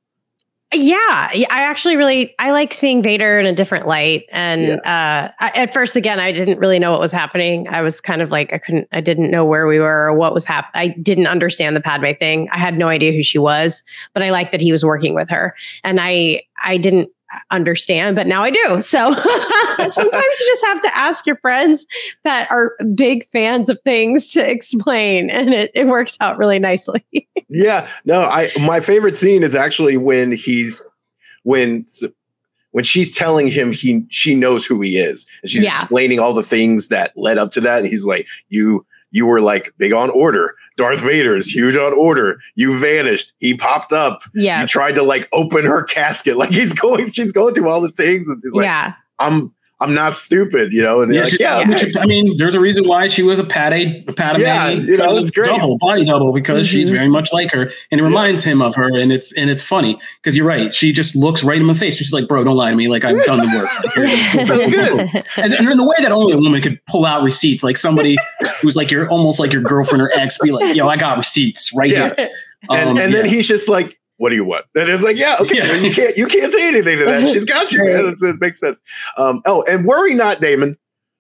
[0.73, 4.25] Yeah, yeah, I actually really I like seeing Vader in a different light.
[4.33, 7.69] And uh, I, at first, again, I didn't really know what was happening.
[7.69, 10.33] I was kind of like I couldn't, I didn't know where we were or what
[10.33, 10.71] was happening.
[10.75, 12.49] I didn't understand the Padme thing.
[12.51, 13.81] I had no idea who she was,
[14.13, 15.55] but I liked that he was working with her,
[15.85, 17.09] and I I didn't
[17.51, 18.81] understand, but now I do.
[18.81, 19.13] So
[19.89, 21.85] sometimes you just have to ask your friends
[22.23, 27.05] that are big fans of things to explain, and it, it works out really nicely.
[27.49, 30.83] Yeah, no, I my favorite scene is actually when he's
[31.43, 31.85] when
[32.71, 35.69] when she's telling him he she knows who he is and she's Yeah.
[35.69, 39.39] explaining all the things that led up to that and he's like you you were
[39.39, 42.39] like big on order Darth Vader is huge on order.
[42.55, 43.33] You vanished.
[43.39, 44.21] He popped up.
[44.33, 46.37] Yeah, you tried to like open her casket.
[46.37, 48.29] Like he's going she's going through all the things.
[48.29, 48.93] And he's like yeah.
[49.17, 51.63] I'm I'm not stupid you know and Yeah, like she- yeah.
[51.99, 55.17] I mean, there's a reason why she was a Padme, a Padme, yeah, you know,
[55.17, 55.45] it's great.
[55.47, 56.93] double body double because she's Mhm.
[56.93, 59.99] very much like her, and it reminds him of her, and it's and it's funny
[60.21, 60.73] because you're right.
[60.73, 61.97] She just looks right in my face.
[61.97, 62.87] She's like, "Bro, don't lie to me.
[62.87, 66.79] Like I've done the work." And, and in the way that only a woman could
[66.87, 68.17] pull out receipts, like somebody
[68.61, 71.71] who's like your almost like your girlfriend or ex, be like, "Yo, I got receipts
[71.75, 72.13] right Yeah.
[72.17, 72.29] here."
[72.71, 73.31] and, Um, and then yeah.
[73.31, 75.73] he's just like, "What do you want?" And it's like, "Yeah, okay, Yeah.
[75.75, 77.29] you can't you can't say anything to that.
[77.29, 78.05] She's got you, man.
[78.07, 78.79] It's, it makes sense."
[79.17, 80.77] Um, oh, and worry not, Damon,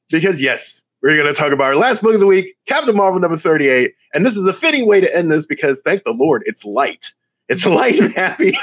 [0.09, 3.19] because yes, we're going to talk about our last book of the week, Captain Marvel
[3.19, 6.43] number thirty-eight, and this is a fitting way to end this because thank the Lord,
[6.45, 7.13] it's light.
[7.49, 8.57] It's light and happy.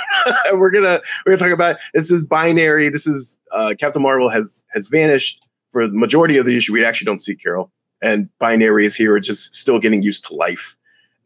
[0.51, 2.89] and we're gonna we're gonna talk about this is binary.
[2.89, 6.73] This is uh, Captain Marvel has has vanished for the majority of the issue.
[6.73, 7.73] We actually don't see Carol,
[8.03, 10.77] and binary is here, just still getting used to life.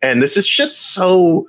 [0.01, 1.49] And this is just so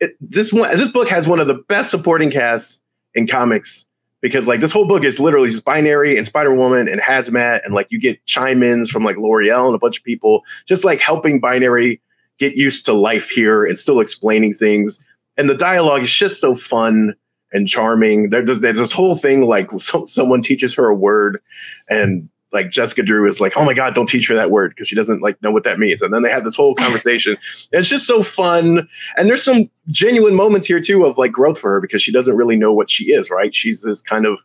[0.00, 2.80] it, this one this book has one of the best supporting casts
[3.14, 3.86] in comics
[4.20, 7.74] because like this whole book is literally just binary and Spider Woman and Hazmat and
[7.74, 11.00] like you get chime ins from like Lauri-Ell and a bunch of people just like
[11.00, 12.00] helping binary
[12.38, 15.04] get used to life here and still explaining things
[15.36, 17.14] and the dialogue is just so fun
[17.52, 18.30] and charming.
[18.30, 21.40] There- There's, there's this whole thing like so, someone teaches her a word
[21.88, 24.88] and like Jessica Drew is like, oh my God, don't teach her that word because
[24.88, 26.02] she doesn't like know what that means.
[26.02, 27.36] And then they have this whole conversation.
[27.72, 28.88] It's just so fun.
[29.16, 32.36] And there's some genuine moments here too of like growth for her because she doesn't
[32.36, 33.54] really know what she is, right?
[33.54, 34.44] She's this kind of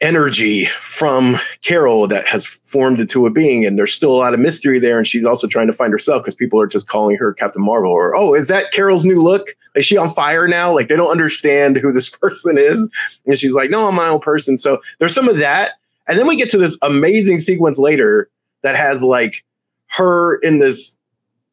[0.00, 4.40] energy from Carol that has formed into a being, and there's still a lot of
[4.40, 4.98] mystery there.
[4.98, 7.90] And she's also trying to find herself because people are just calling her Captain Marvel,
[7.90, 9.48] or oh, is that Carol's new look?
[9.74, 10.72] Is she on fire now?
[10.72, 12.88] Like they don't understand who this person is.
[13.26, 14.56] And she's like, no, I'm my own person.
[14.56, 15.72] So there's some of that.
[16.06, 18.28] And then we get to this amazing sequence later
[18.62, 19.44] that has like
[19.88, 20.98] her in this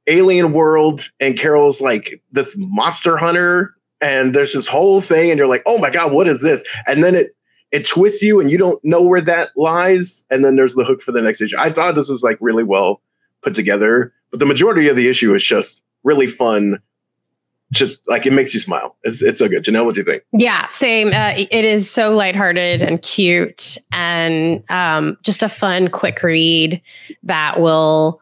[0.08, 3.76] alien world, and Carol's like this monster hunter.
[4.02, 6.64] And there's this whole thing, and you're like, oh my God, what is this?
[6.88, 7.36] And then it
[7.72, 10.26] it twists you and you don't know where that lies.
[10.30, 11.56] And then there's the hook for the next issue.
[11.58, 13.02] I thought this was like really well
[13.42, 16.80] put together, but the majority of the issue is just really fun.
[17.72, 18.96] Just like it makes you smile.
[19.04, 19.64] It's, it's so good.
[19.64, 20.24] Janelle, what do you think?
[20.34, 21.10] Yeah, same.
[21.10, 26.82] Uh, it is so lighthearted and cute, and um, just a fun, quick read
[27.24, 28.20] that will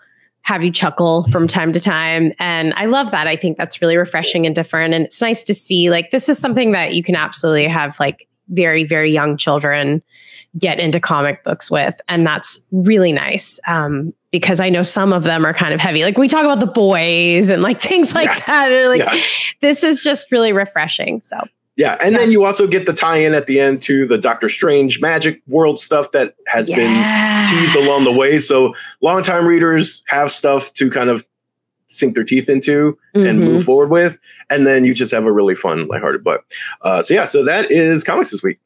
[0.49, 2.31] have you chuckle from time to time.
[2.39, 3.27] And I love that.
[3.27, 4.95] I think that's really refreshing and different.
[4.95, 8.27] And it's nice to see like this is something that you can absolutely have like
[8.47, 10.01] very, very young children
[10.57, 11.99] get into comic books with.
[12.09, 13.59] And that's really nice.
[13.67, 16.03] Um, because I know some of them are kind of heavy.
[16.03, 18.43] Like we talk about the boys and like things like Yeah.
[18.47, 18.71] that.
[18.71, 19.21] And like Yeah.
[19.61, 21.21] this is just really refreshing.
[21.23, 21.37] So
[21.77, 21.97] Yeah.
[22.03, 24.99] And then you also get the tie in at the end to the Doctor Strange
[24.99, 26.93] magic world stuff that has been
[27.49, 28.37] teased along the way.
[28.37, 31.25] So longtime readers have stuff to kind of
[31.87, 33.43] sink their teeth into and Mhm.
[33.43, 34.19] move forward with.
[34.51, 36.43] And then you just have a really fun, lighthearted book.
[36.83, 38.59] Uh, so yeah, so that is comics this week.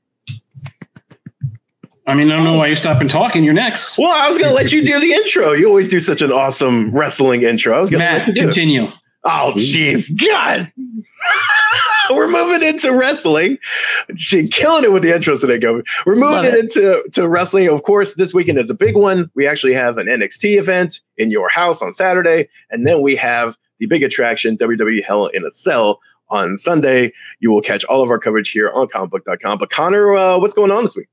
[2.06, 3.44] I mean, I don't know why you're stopping talking.
[3.44, 3.98] You're next.
[3.98, 5.54] Well, I was gonna let you do the intro.
[5.54, 7.76] You always do such an awesome wrestling intro.
[7.76, 8.44] I was gonna Matt, let you do it.
[8.44, 8.88] continue.
[9.26, 10.70] Oh, jeez, God.
[12.12, 13.58] we're moving into wrestling.
[14.16, 15.86] She killing it with the intros today, Kofi.
[16.06, 16.56] We're moving it.
[16.56, 16.60] it.
[16.60, 17.70] into to wrestling.
[17.70, 19.32] Of course, this weekend is a big one.
[19.34, 23.58] We actually have an NXT event in your house on Saturday, and then we have
[23.80, 27.14] the big attraction, WWE Hell in a Cell, on Sunday.
[27.40, 29.58] You will catch all of our coverage here on comicbook.com.
[29.58, 31.08] But Connor, uh, what's going on this week?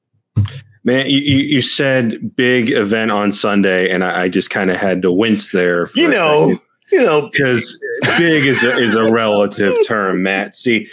[0.82, 5.02] Man, you, you said big event on Sunday, and I, I just kind of had
[5.02, 5.86] to wince there.
[5.86, 6.60] for You know, second.
[6.90, 7.84] you know, because
[8.16, 10.56] big is a, is a relative term, Matt.
[10.56, 10.88] See,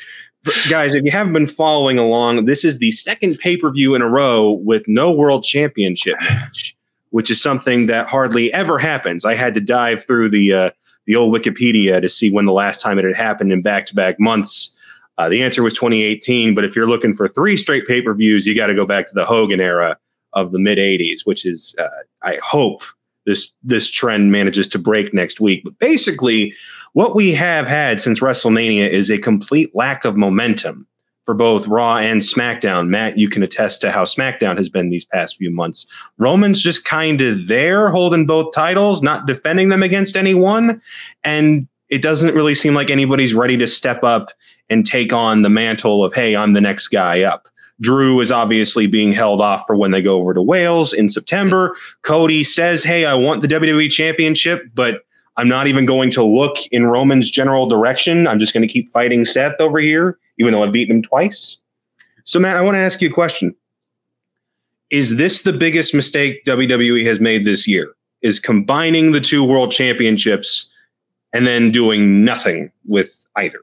[0.69, 4.01] guys, if you haven't been following along, this is the second pay per view in
[4.01, 6.75] a row with no world championship match,
[7.11, 9.23] which is something that hardly ever happens.
[9.23, 10.69] I had to dive through the uh,
[11.05, 13.95] the old Wikipedia to see when the last time it had happened in back to
[13.95, 14.75] back months.
[15.18, 18.45] Uh, the answer was 2018, but if you're looking for three straight pay per views,
[18.45, 19.97] you got to go back to the Hogan era
[20.34, 21.88] of the mid 80s, which is, uh,
[22.22, 22.84] I hope,
[23.26, 25.61] this this trend manages to break next week.
[25.63, 26.53] But basically,
[26.93, 30.88] what we have had since WrestleMania is a complete lack of momentum
[31.26, 32.88] for both Raw and SmackDown.
[32.88, 35.86] Matt, you can attest to how SmackDown has been these past few months.
[36.18, 40.82] Roman's just kind of there holding both titles, not defending them against anyone.
[41.26, 44.32] And it doesn't really seem like anybody's ready to step up
[44.70, 47.47] and take on the mantle of, hey, I'm the next guy up.
[47.80, 51.76] Drew is obviously being held off for when they go over to Wales in September.
[52.01, 55.03] Cody says, Hey, I want the WWE Championship, but
[55.38, 58.28] I'm not even going to look in Roman's general direction.
[58.28, 61.57] I'm just going to keep fighting Seth over here, even though I've beaten him twice.
[62.24, 63.55] So, Matt, I want to ask you a question.
[64.89, 67.93] Is this the biggest mistake WWE has made this year?
[68.22, 70.74] Is combining the two world championships
[71.34, 73.59] and then doing nothing with either?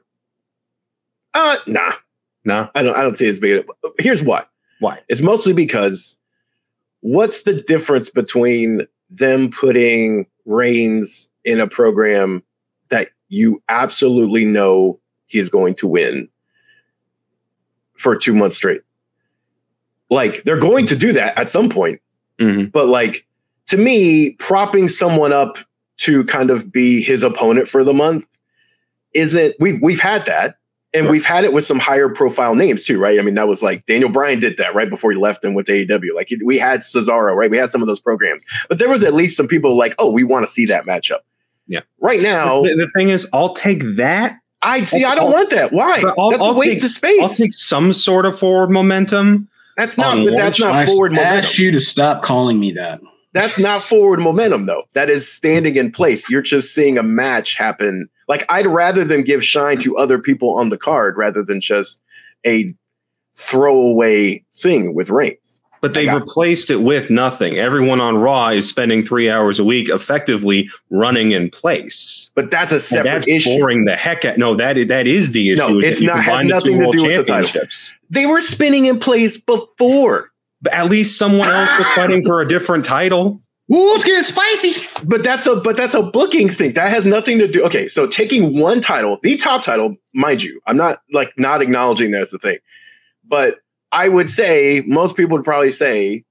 [1.35, 1.91] Uh, nah,
[2.43, 3.65] nah, I don't, I don't see it as big.
[3.99, 4.43] Here's why.
[4.79, 4.99] Why?
[5.09, 6.17] It's mostly because
[7.01, 12.43] what's the difference between them putting Reigns in a program
[12.89, 16.27] that you absolutely know he is going to win
[17.93, 18.81] for two months straight?
[20.09, 21.99] Like they're going to do that at some point,
[22.39, 22.71] Mhm.
[22.71, 23.25] but like
[23.67, 25.57] to me, propping someone up
[25.97, 28.25] to kind of be his opponent for the month
[29.13, 30.57] isn't we've we've had that
[30.95, 33.19] and we've had it with some higher profile names too, right?
[33.19, 35.67] I mean, that was like Daniel Bryan did that right before he left and went
[35.67, 36.13] to AEW.
[36.15, 37.49] Like we had Cesaro, right?
[37.51, 40.11] We had some of those programs, but there was at least some people like, oh,
[40.11, 41.19] we want to see that matchup.
[41.67, 41.81] Yeah.
[41.99, 44.37] Right now, The, the thing is, I'll take that.
[44.61, 45.03] I see.
[45.03, 45.71] I'll- I don't I'll- want that.
[45.71, 46.01] Why?
[46.01, 47.21] but I'll- that's a I'll waste take- of space.
[47.21, 49.47] I'll take some sort of forward momentum.
[49.77, 50.17] that's not.
[50.19, 51.37] on But that's not I forward momentum.
[51.39, 52.99] asked you to stop calling me that.
[53.33, 54.83] That's not forward momentum, though.
[54.93, 56.29] That is standing in place.
[56.29, 58.07] You're just seeing a match happen.
[58.27, 62.01] Like I'd rather them give shine to other people on the card rather than just
[62.45, 62.73] a
[63.33, 65.61] throwaway thing with Reigns.
[65.81, 67.57] But they've replaced it with nothing.
[67.59, 72.31] Everyone on Raw is spending three hours a week effectively running in place.
[72.33, 73.59] But that's a And separate that's issue.
[73.59, 74.39] boring the heck out.
[74.39, 75.57] No, that is, that is the issue.
[75.61, 77.43] No, it's not- has combine the two nothing to do with the title.
[77.47, 77.93] championships.
[78.09, 80.31] They were spinning in place before.
[80.61, 83.41] But at least someone else was fighting for a different title.
[83.71, 84.85] Ooh, it's getting spicy.
[85.05, 86.73] But that's a but that's a booking thing.
[86.73, 87.65] That has nothing to do.
[87.65, 92.11] Okay, so taking one title, the top title, mind you, I'm not like not acknowledging
[92.11, 92.59] that's a thing.
[93.27, 93.59] But
[93.91, 96.23] I would say most people would probably say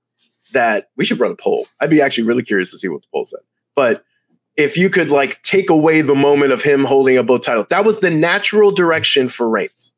[0.53, 1.67] that we should run a poll.
[1.81, 3.41] I'd be actually really curious to see what the poll said.
[3.75, 4.05] But
[4.57, 7.85] if you could like take away the moment of him holding up both titles, that
[7.85, 9.93] was the natural direction for Reigns.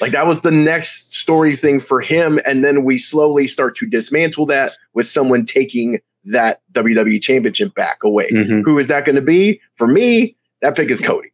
[0.00, 2.40] Like that was the next story thing for him.
[2.46, 8.02] And then we slowly start to dismantle that with someone taking that WWE championship back
[8.04, 8.28] away.
[8.30, 8.62] Mhm.
[8.64, 9.60] Who is that going to be?
[9.74, 11.30] For me, that pick is Cody.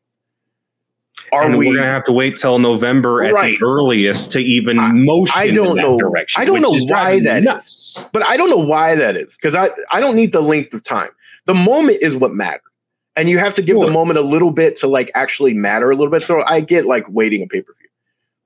[1.33, 1.71] Are and we?
[1.71, 5.51] are gonna have to wait till November at the earliest to even I- motion I
[5.51, 5.99] don't know.
[5.99, 6.41] direction.
[6.41, 8.09] I don't know why that is.
[8.13, 10.83] but I don't know why that is because I, I don't need the length of
[10.83, 11.11] time.
[11.47, 12.63] The moment is what matters.
[13.17, 13.87] And you have to give Sure.
[13.87, 16.23] the moment a little bit to like actually matter a little bit.
[16.23, 17.89] So I get like waiting a pay per view,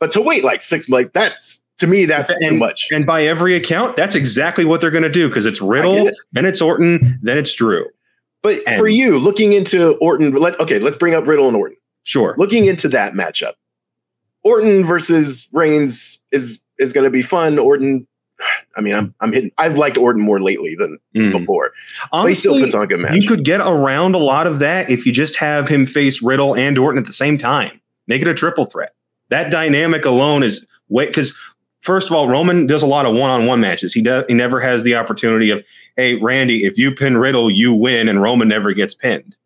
[0.01, 2.87] but to wait like six, like that's to me, that's too And- much.
[2.93, 6.15] And by every account, that's exactly what they're going to do because it's Riddle, it.
[6.33, 7.87] then it's Orton, then it's Drew.
[8.43, 11.77] But and- for you, looking into Orton, let, okay, let's bring up Riddle and Orton.
[12.07, 12.35] Sure.
[12.37, 13.55] looking into that matchup,
[14.43, 17.59] Orton versus Reigns is is going to be fun.
[17.59, 18.07] Orton,
[18.77, 19.51] I mean, I'm I'm hitting.
[19.59, 21.33] I've liked Orton more lately than Mm.
[21.33, 21.71] before,
[22.13, 23.23] but he still Honestly, puts on a good match.
[23.23, 26.55] you could get around a lot of that if you just have him face Riddle
[26.55, 27.81] and Orton at the same time.
[28.07, 28.93] Make it a triple threat.
[29.31, 31.35] That dynamic alone is way because
[31.85, 33.93] first of all, Roman does a lot of one-on-one matches.
[33.93, 35.63] He does he never has the opportunity of,
[35.97, 39.37] hey, Randy, if you pin Riddle, you win, and Roman never gets pinned.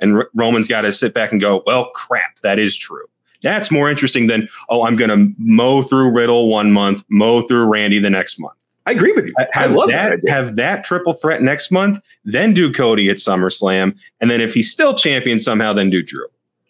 [0.00, 3.06] And R- Roman's got to sit back and go, well, crap, that is true.
[3.42, 7.64] That's more interesting than, oh, I'm going to mow through Riddle one month, mow through
[7.66, 8.56] Randy the next month.
[8.86, 9.34] I agree with you.
[9.54, 10.30] I love that, that.
[10.30, 14.70] have that triple threat next month, then do Cody at SummerSlam, and then if he's
[14.70, 16.26] still champion somehow, then do Drew.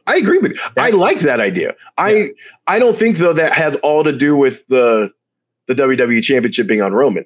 [0.06, 0.60] I agree with you.
[0.76, 1.74] I like that idea.
[1.98, 2.30] I
[2.66, 5.12] I don't think though that has all to do with the
[5.66, 7.24] the WWE championship being on Roman.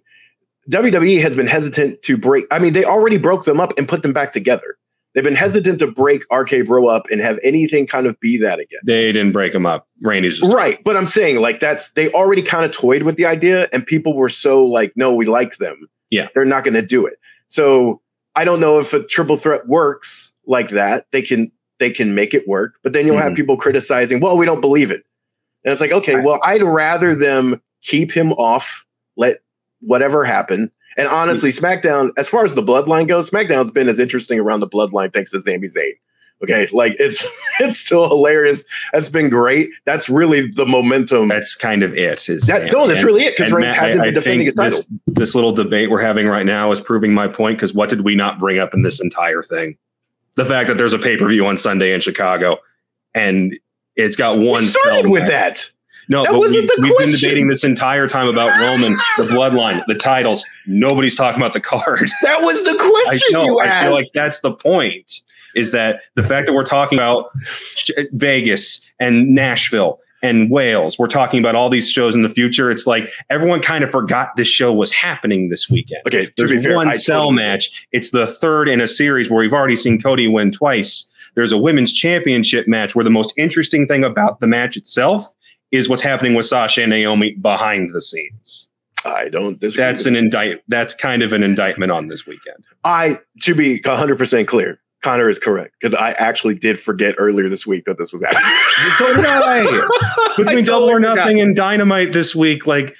[0.71, 2.47] WWE has been hesitant to break.
[2.51, 4.77] I mean, they already broke them up and put them back together.
[5.15, 8.61] They've been hesitant to break RK Bro up and have anything kind of be that
[8.61, 8.79] again.
[8.87, 9.89] They didn't break them up.
[10.03, 10.83] Randy's Right.
[10.85, 14.15] But I'm saying like that's they already kind of toyed with the idea and people
[14.15, 15.89] were so like, no, we like them.
[16.11, 16.29] Yeah.
[16.35, 17.15] They're not going to do it.
[17.49, 18.01] So
[18.37, 21.07] I don't know if a triple threat works like that.
[21.11, 21.51] They can
[21.81, 23.37] they can make it work, but then you'll have Mhm.
[23.37, 25.03] people criticizing, well, we don't believe it.
[25.65, 29.39] And it's like, okay, well, I'd rather them keep him off, let
[29.81, 30.71] whatever happen.
[30.97, 34.69] And honestly, SmackDown, as far as the bloodline goes, SmackDown's been as interesting around the
[34.69, 35.93] bloodline thanks to Sami Zayn.
[36.43, 37.27] Okay, like it's
[37.61, 38.65] it's still hilarious.
[38.95, 39.69] That's been great.
[39.85, 41.29] That's really the momentum.
[41.29, 42.29] that's kind of it.
[42.31, 44.55] Is That, no, that's and- really it because Reigns hasn't I- been I defending his
[44.55, 44.71] title.
[44.79, 48.01] This, this little debate we're having right now is proving my point because what did
[48.03, 49.77] we not bring up in this entire thing?
[50.41, 52.59] The fact that there's a pay per view on Sunday in Chicago,
[53.15, 53.59] and
[53.95, 54.61] it's got one.
[54.63, 55.29] we started with match.
[55.31, 55.71] that.
[56.09, 59.25] No, That but wasn't we, the we've been debating this entire time about Roman, the
[59.35, 60.43] bloodline, the titles.
[60.67, 62.09] Nobody's talking about the card.
[62.23, 63.45] That was the I question know.
[63.45, 63.85] you I asked.
[63.85, 65.21] feel like that's the point.
[65.55, 67.27] Is that the fact that we're talking about
[68.13, 70.99] Vegas and Nashville and Wales?
[70.99, 72.71] We're talking about all these shows in the future.
[72.71, 76.03] It's like everyone kind of forgot this show was happening this weekend.
[76.07, 77.87] okay, to There's fair, one I cell totally- match.
[77.93, 81.11] It's the third in a series where we've already seen Cody win twice.
[81.35, 85.33] There's a women's championship match where the most interesting thing about the match itself
[85.71, 88.69] is what's happening with Sasha and Naomi behind the scenes.
[89.05, 89.59] I don't.
[89.61, 90.63] That's an indict.
[90.69, 92.65] That's kind of an indictment on this weekend.
[92.85, 97.49] I to be 100 percent clear, Connor is correct because I actually did forget earlier
[97.49, 98.43] this week that this was happening.
[98.97, 99.65] So did I.
[100.37, 101.17] Between I Double or totally forgot.
[101.17, 102.95] Nothing and Dynamite this week, like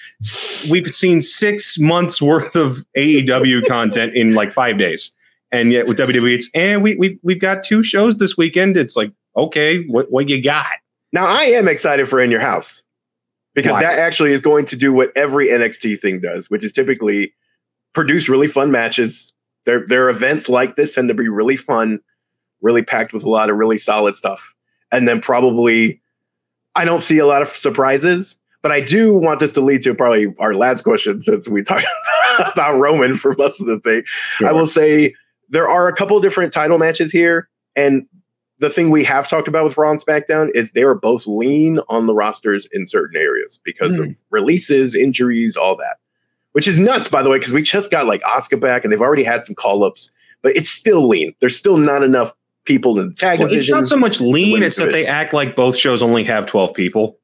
[0.71, 5.13] we've seen six months worth of AEW content in like five days,
[5.51, 8.77] and yet with WWE, it's and we we we've got two shows this weekend.
[8.77, 10.67] It's like okay, what what you got?
[11.13, 12.83] Now I am excited for In Your House
[13.55, 13.83] because Why?
[13.83, 17.33] that actually is going to do what every NXT thing does, which is typically
[17.95, 19.33] produce really fun matches.
[19.71, 22.01] Their their events like this tend to be really fun,
[22.61, 24.53] really packed with a lot of really solid stuff,
[24.91, 26.01] and then probably
[26.75, 28.37] I don't see a lot of surprises.
[28.63, 31.87] But I do want this to lead to probably our last question since we talked
[32.53, 34.03] about Roman for most of the thing.
[34.45, 35.15] I will say
[35.51, 38.09] there are a couple different title matches here, and
[38.59, 41.79] the thing we have talked about with Raw and SmackDown is they are both lean
[41.89, 44.13] on the rosters in certain areas because of hmm.
[44.31, 45.99] releases, injuries, all that.
[46.53, 49.01] Which is nuts, by the way, because we just got like Oscar back and they've
[49.01, 50.11] already had some call ups,
[50.43, 51.35] but it's still lean.
[51.41, 52.33] There's still not enough
[52.65, 55.57] people in the tag Well, it's not so much lean; it's that they act like
[55.57, 57.19] both shows only have twelve people,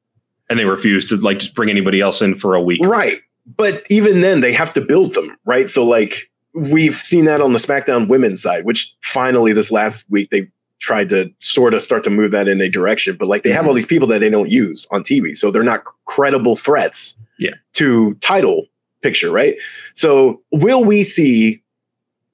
[0.49, 2.79] and they refuse to like just bring anybody else in for a week.
[2.85, 3.21] Right.
[3.55, 5.69] But even then, they have to build them, right?
[5.69, 10.29] So, like, we've seen that on the SmackDown women's side, which finally this last week
[10.31, 10.49] they
[10.79, 13.15] tried to sort of start to move that in a direction.
[13.15, 13.69] But, like, they have mm-hmm.
[13.69, 15.33] all these people that they don't use on TV.
[15.33, 17.51] So they're not credible threats Yeah.
[17.73, 18.65] to title
[19.07, 19.55] picture, right?
[19.93, 21.61] So, will we see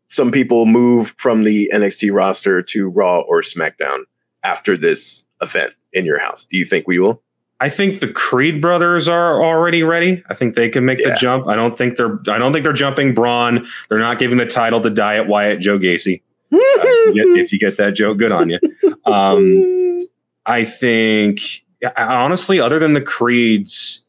[0.07, 3.99] some people move from the NXT roster to Raw or SmackDown
[4.43, 6.45] after this event in your house?
[6.45, 7.21] Do you think we will?
[7.59, 10.21] I think the Creed brothers are already ready.
[10.29, 11.09] I think they can make Yeah.
[11.09, 11.47] the jump.
[11.47, 12.19] I don't think they're.
[12.27, 13.65] I don't think they're jumping Bron.
[13.89, 16.21] They're not giving the title to Diet Wyatt Joe Gacy.
[16.51, 18.59] Uh, if, you get, if you get that joke, good on you.
[19.05, 19.99] Um,
[20.45, 21.63] I think
[21.97, 24.02] honestly, other than the Creeds,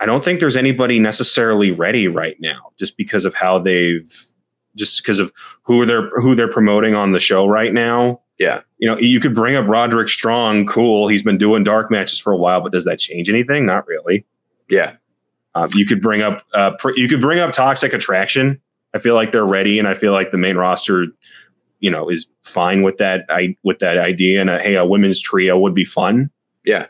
[0.00, 4.26] I don't think there's anybody necessarily ready right now, just because of how they've,
[4.76, 5.32] just because of
[5.62, 8.20] who they're who they're promoting on the show right now.
[8.38, 8.60] Yeah.
[8.76, 10.66] you know, you could bring up Roderick Strong.
[10.66, 13.64] Cool, he's been doing dark matches for a while, but does that change anything?
[13.64, 14.26] Not really.
[14.68, 14.96] yeah.
[15.54, 18.60] Um, you could bring up uh, pr- you could bring up Toxic Attraction.
[18.92, 21.06] I feel like they're ready, and I feel like the main roster,
[21.80, 23.24] you know, is fine with that.
[23.30, 26.30] I with that idea, and a, hey, a women's trio would be fun.
[26.66, 26.88] Yeah.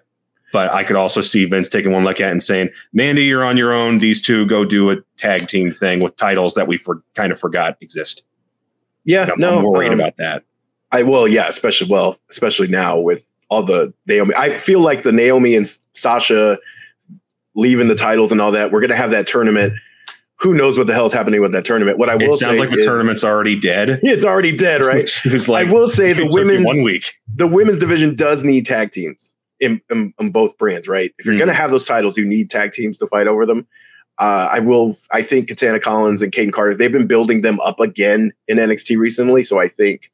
[0.57, 3.44] But I could also see Vince taking one look at it and saying, "Mandy, you're
[3.44, 3.98] on your own.
[3.98, 7.38] These two go do a tag team thing with titles that we for, kind of
[7.38, 8.22] forgot exist."
[9.04, 9.28] Yeah.
[9.30, 10.44] I'm, no, I'm worried um, about that.
[10.92, 14.34] I will, yeah, especially well, especially now with all the Naomi.
[14.34, 16.59] I feel like the Naomi and Sasha
[17.54, 18.72] leaving the titles and all that.
[18.72, 19.74] We're gonna have that tournament.
[20.36, 21.98] Who knows what the hell's happening with that tournament?
[21.98, 24.00] What I will It sounds like the is- tournament's already dead.
[24.02, 25.11] It's already dead, right?
[25.30, 27.12] Was like I will say the women's one week.
[27.34, 31.14] the women's division does need tag teams in, in, in both brands, right?
[31.18, 31.38] If you're Mhm.
[31.38, 33.66] going to have those titles, you need tag teams to fight over them.
[34.18, 34.95] Uh, I will.
[35.12, 38.96] I think Katana Collins and Kayden Carter they've been building them up again in NXT
[38.96, 40.11] recently, so I think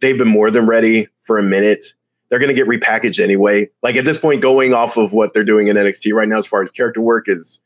[0.00, 1.84] they've been more than ready for a minute.
[2.30, 3.68] They're going to get repackaged anyway.
[3.82, 6.46] Like at this point, going off of what they're doing in NXT right now, as
[6.46, 7.60] far as character work is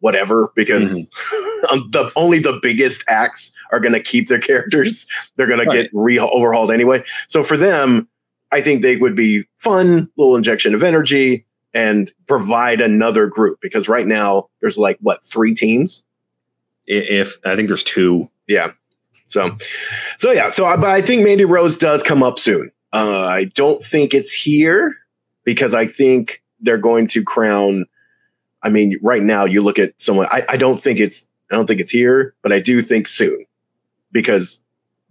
[0.00, 1.10] whatever, because
[1.72, 5.06] um, the only the biggest acts are going to keep their characters.
[5.36, 5.70] They're going Right.
[5.70, 7.04] to get re overhauled anyway.
[7.28, 8.08] So for them,
[8.52, 13.88] I think they would be fun, little injection of energy, and provide another group because
[13.88, 16.04] right now there's like what three teams.
[16.86, 18.28] If I think there's two.
[18.48, 18.72] Yeah.
[19.28, 19.56] So,
[20.16, 20.48] so yeah.
[20.48, 22.70] So, but I think Mandy Rose does come up soon.
[22.92, 24.96] Uh, I don't think it's here
[25.44, 27.86] because I think they're going to crown.
[28.64, 30.26] I mean, right now you look at someone.
[30.32, 31.28] I, I don't think it's.
[31.52, 33.44] I don't think it's here, but I do think soon
[34.10, 34.62] because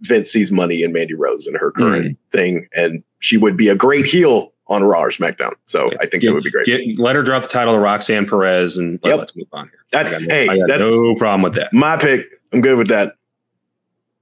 [0.02, 2.16] Vince sees money in Mandy Rose and her current Mm.
[2.32, 5.52] thing, and she would be a great heel on Raw or SmackDown.
[5.64, 6.66] So I think Get- that would be great.
[6.66, 9.20] Get, let her drop the title to Roxanne Perez and let, Yep.
[9.20, 9.78] us move on here.
[9.90, 11.72] That's- I got, no, hey, I got that's- no problem with that.
[11.72, 12.26] My pick.
[12.52, 13.14] I'm good with that.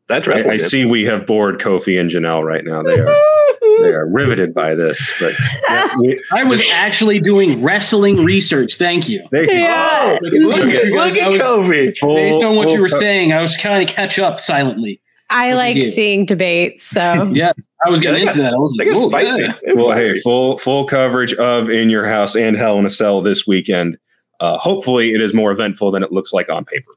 [0.07, 0.55] That's I, wrestling.
[0.55, 2.83] I see we have bored Kofi and Janelle right now.
[2.83, 3.07] They are
[3.83, 5.13] they are riveted by this.
[5.21, 5.35] But
[5.69, 8.77] yeah, we, I was Just- actually doing wrestling research.
[8.77, 9.27] Thank you.
[9.31, 11.95] they Oh, Look look at- at, look at was- Kofi.
[12.01, 15.01] Based on what you were saying, I was trying to catch up silently.
[15.31, 16.85] I like seeing debates.
[16.85, 17.01] So
[17.33, 17.53] Yeah,
[17.87, 18.55] I was getting Yeah, into that.
[18.55, 19.43] I was They like, got "Whoa, spicy.
[19.43, 20.15] yeah." Well, fiery.
[20.17, 23.99] hey, full full coverage of In Your House and Hell in a Cell this weekend.
[24.41, 26.93] Uh, hopefully, it is more eventful than it looks like on paper.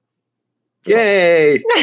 [0.86, 1.62] Yay!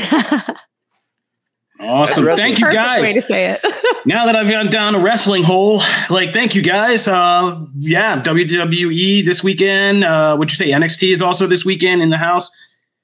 [1.80, 2.26] Awesome.
[2.34, 3.02] Thank you guys.
[3.02, 3.60] way to say it.
[4.06, 5.80] now that I've gone down a wrestling hole,
[6.10, 7.06] like, thank you guys.
[7.06, 10.02] Uh, yeah, WWE this weekend.
[10.02, 10.72] Uh, what'd you say?
[10.72, 12.50] NXT is also this weekend in the house.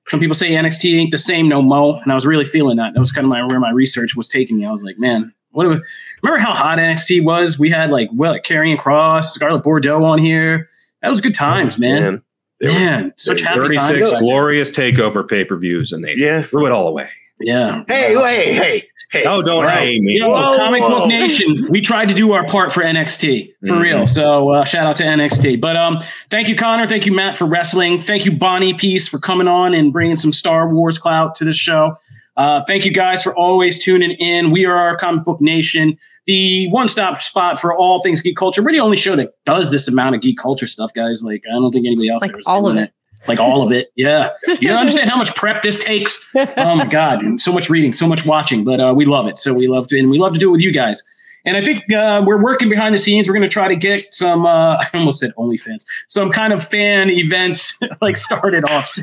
[0.09, 2.93] Some people say NXT ain't the same no mo, and I was really feeling that.
[2.95, 4.67] That was kind of my where my research was taking me.
[4.67, 5.67] I was like, man, what?
[5.67, 5.83] If,
[6.23, 7.59] remember how hot NXT was?
[7.59, 10.69] We had like well, Karrion Kross, Scarlett Bordeaux on here.
[11.03, 12.23] That was good times, man.
[12.61, 14.23] They were- Man, such happy 36 times.
[14.23, 16.43] glorious takeover pay per views, and they Yeah.
[16.43, 17.09] threw it all away.
[17.41, 17.83] Yeah.
[17.89, 18.83] Hey, hey, hey,
[19.15, 19.25] hey.
[19.27, 19.71] Oh, don't Bro.
[19.71, 20.19] hate me.
[20.19, 20.89] Yo, Whoa, Comic whoa.
[21.01, 23.81] Book Nation, we tried to do our part for NXT for Mhm.
[23.81, 24.07] real.
[24.07, 25.61] So uh, shout out to NXT.
[25.61, 25.99] But um,
[26.31, 26.87] thank you, Connor.
[26.87, 27.99] Thank you, Matt, for wrestling.
[27.99, 31.53] Thank you, Bonnie Piesse, for coming on and bringing some Star Wars clout to the
[31.53, 31.97] show.
[32.37, 34.51] Uh, thank you guys for always tuning in.
[34.51, 35.97] We are our Comic Book Nation,
[36.27, 38.61] the one-stop spot for all things geek culture.
[38.63, 41.23] We're the only show that does this amount of geek culture stuff, guys.
[41.23, 42.93] Like I don't think anybody else Like there is all of doing it.
[43.27, 43.91] Like all of it.
[43.97, 44.31] Yeah.
[44.47, 46.25] You don't understand how much prep this takes?
[46.35, 47.41] Oh my god.
[47.41, 49.39] So much reading so much watching but uh, we love it.
[49.39, 51.03] So we love to and we love to do it with you guys.
[51.47, 53.29] And i think uh, we're working behind the scenes.
[53.29, 56.63] We're going to try to get some uh, i almost said onlyfans some kind of
[56.67, 58.99] fan events like started off.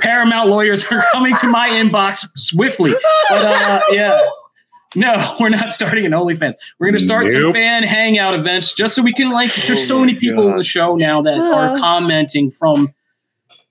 [0.00, 2.92] Paramount lawyers are coming to my inbox swiftly.
[3.28, 4.20] But uh, yeah.
[4.96, 6.54] No, we're not starting an OnlyFans.
[6.78, 9.52] We're going to start some fan hangout events just so we can like.
[9.54, 12.94] There's Oh so many people in the show now that are commenting from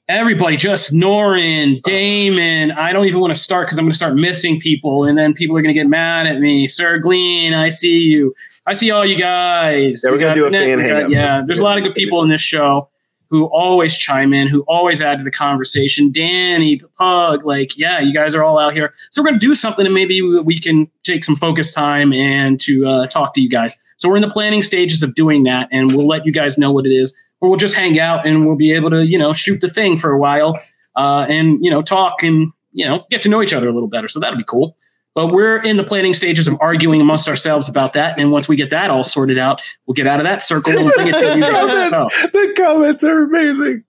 [0.08, 2.72] everybody just Norin, Damon.
[2.72, 5.34] I don't even want to start because I'm going to start missing people, and then
[5.34, 6.68] people are going to get mad at me.
[6.68, 8.34] Sir Glean, I see you.
[8.66, 10.04] I see all you guys.
[10.06, 11.10] Yeah, we're gonna do a fan hangout.
[11.10, 12.90] Yeah, there's a lot of good people in this show
[13.30, 16.12] who always chime in, who always add to the conversation.
[16.12, 18.94] Danny, Pug, like, yeah, you guys are all out here.
[19.10, 22.14] So we're going to do something and maybe we we can take some focus time
[22.14, 23.76] and to uh, talk to you guys.
[23.98, 26.72] So we're in the planning stages of doing that, and we'll let you guys know
[26.72, 27.14] what it is.
[27.44, 29.98] Or we'll just hang out and we'll be able to, you know, shoot the thing
[29.98, 30.58] for a while
[30.96, 33.90] uh, and, you know, talk and, you know, get to know each other a little
[33.90, 34.08] better.
[34.08, 34.78] So that'll be cool.
[35.14, 38.18] But we're in the planning stages of arguing amongst ourselves about that.
[38.18, 40.90] And once we get that all sorted out, we'll get out of that circle and
[40.94, 41.90] bring it to you guys.
[41.94, 42.08] So.
[42.32, 43.84] the comments are amazing.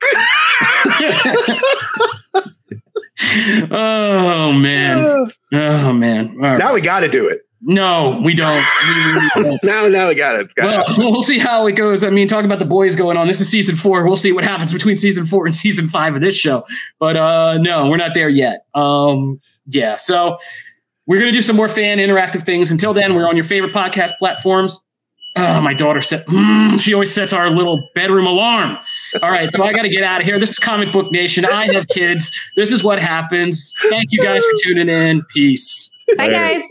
[3.70, 5.28] oh man.
[5.50, 6.34] Oh man.
[6.34, 6.58] All right.
[6.58, 7.47] Now we got to do it.
[7.60, 8.56] No, we don't.
[8.56, 9.64] We- we don't.
[9.64, 10.42] Now, now we got it.
[10.42, 12.04] It's Well, got we'll see how it goes.
[12.04, 13.26] I mean, talk about the boys going on.
[13.26, 14.04] This is season four.
[14.06, 16.64] We'll see what happens between season four and season five of this show.
[17.00, 18.64] But uh no, we're not there yet.
[18.74, 19.96] Um, yeah.
[19.96, 20.36] So
[21.06, 22.70] we're gonna do some more fan interactive things.
[22.70, 24.80] Until then, we're on your favorite podcast platforms.
[25.36, 28.76] Oh, my daughter said mm, she always sets our little bedroom alarm.
[29.22, 30.38] All right, so I got to get out of here.
[30.40, 31.44] This is Comic Book Nation.
[31.44, 32.32] I have kids.
[32.56, 33.72] This is what happens.
[33.88, 35.22] Thank you guys for tuning in.
[35.32, 35.90] Peace.
[36.16, 36.62] Bye, guys.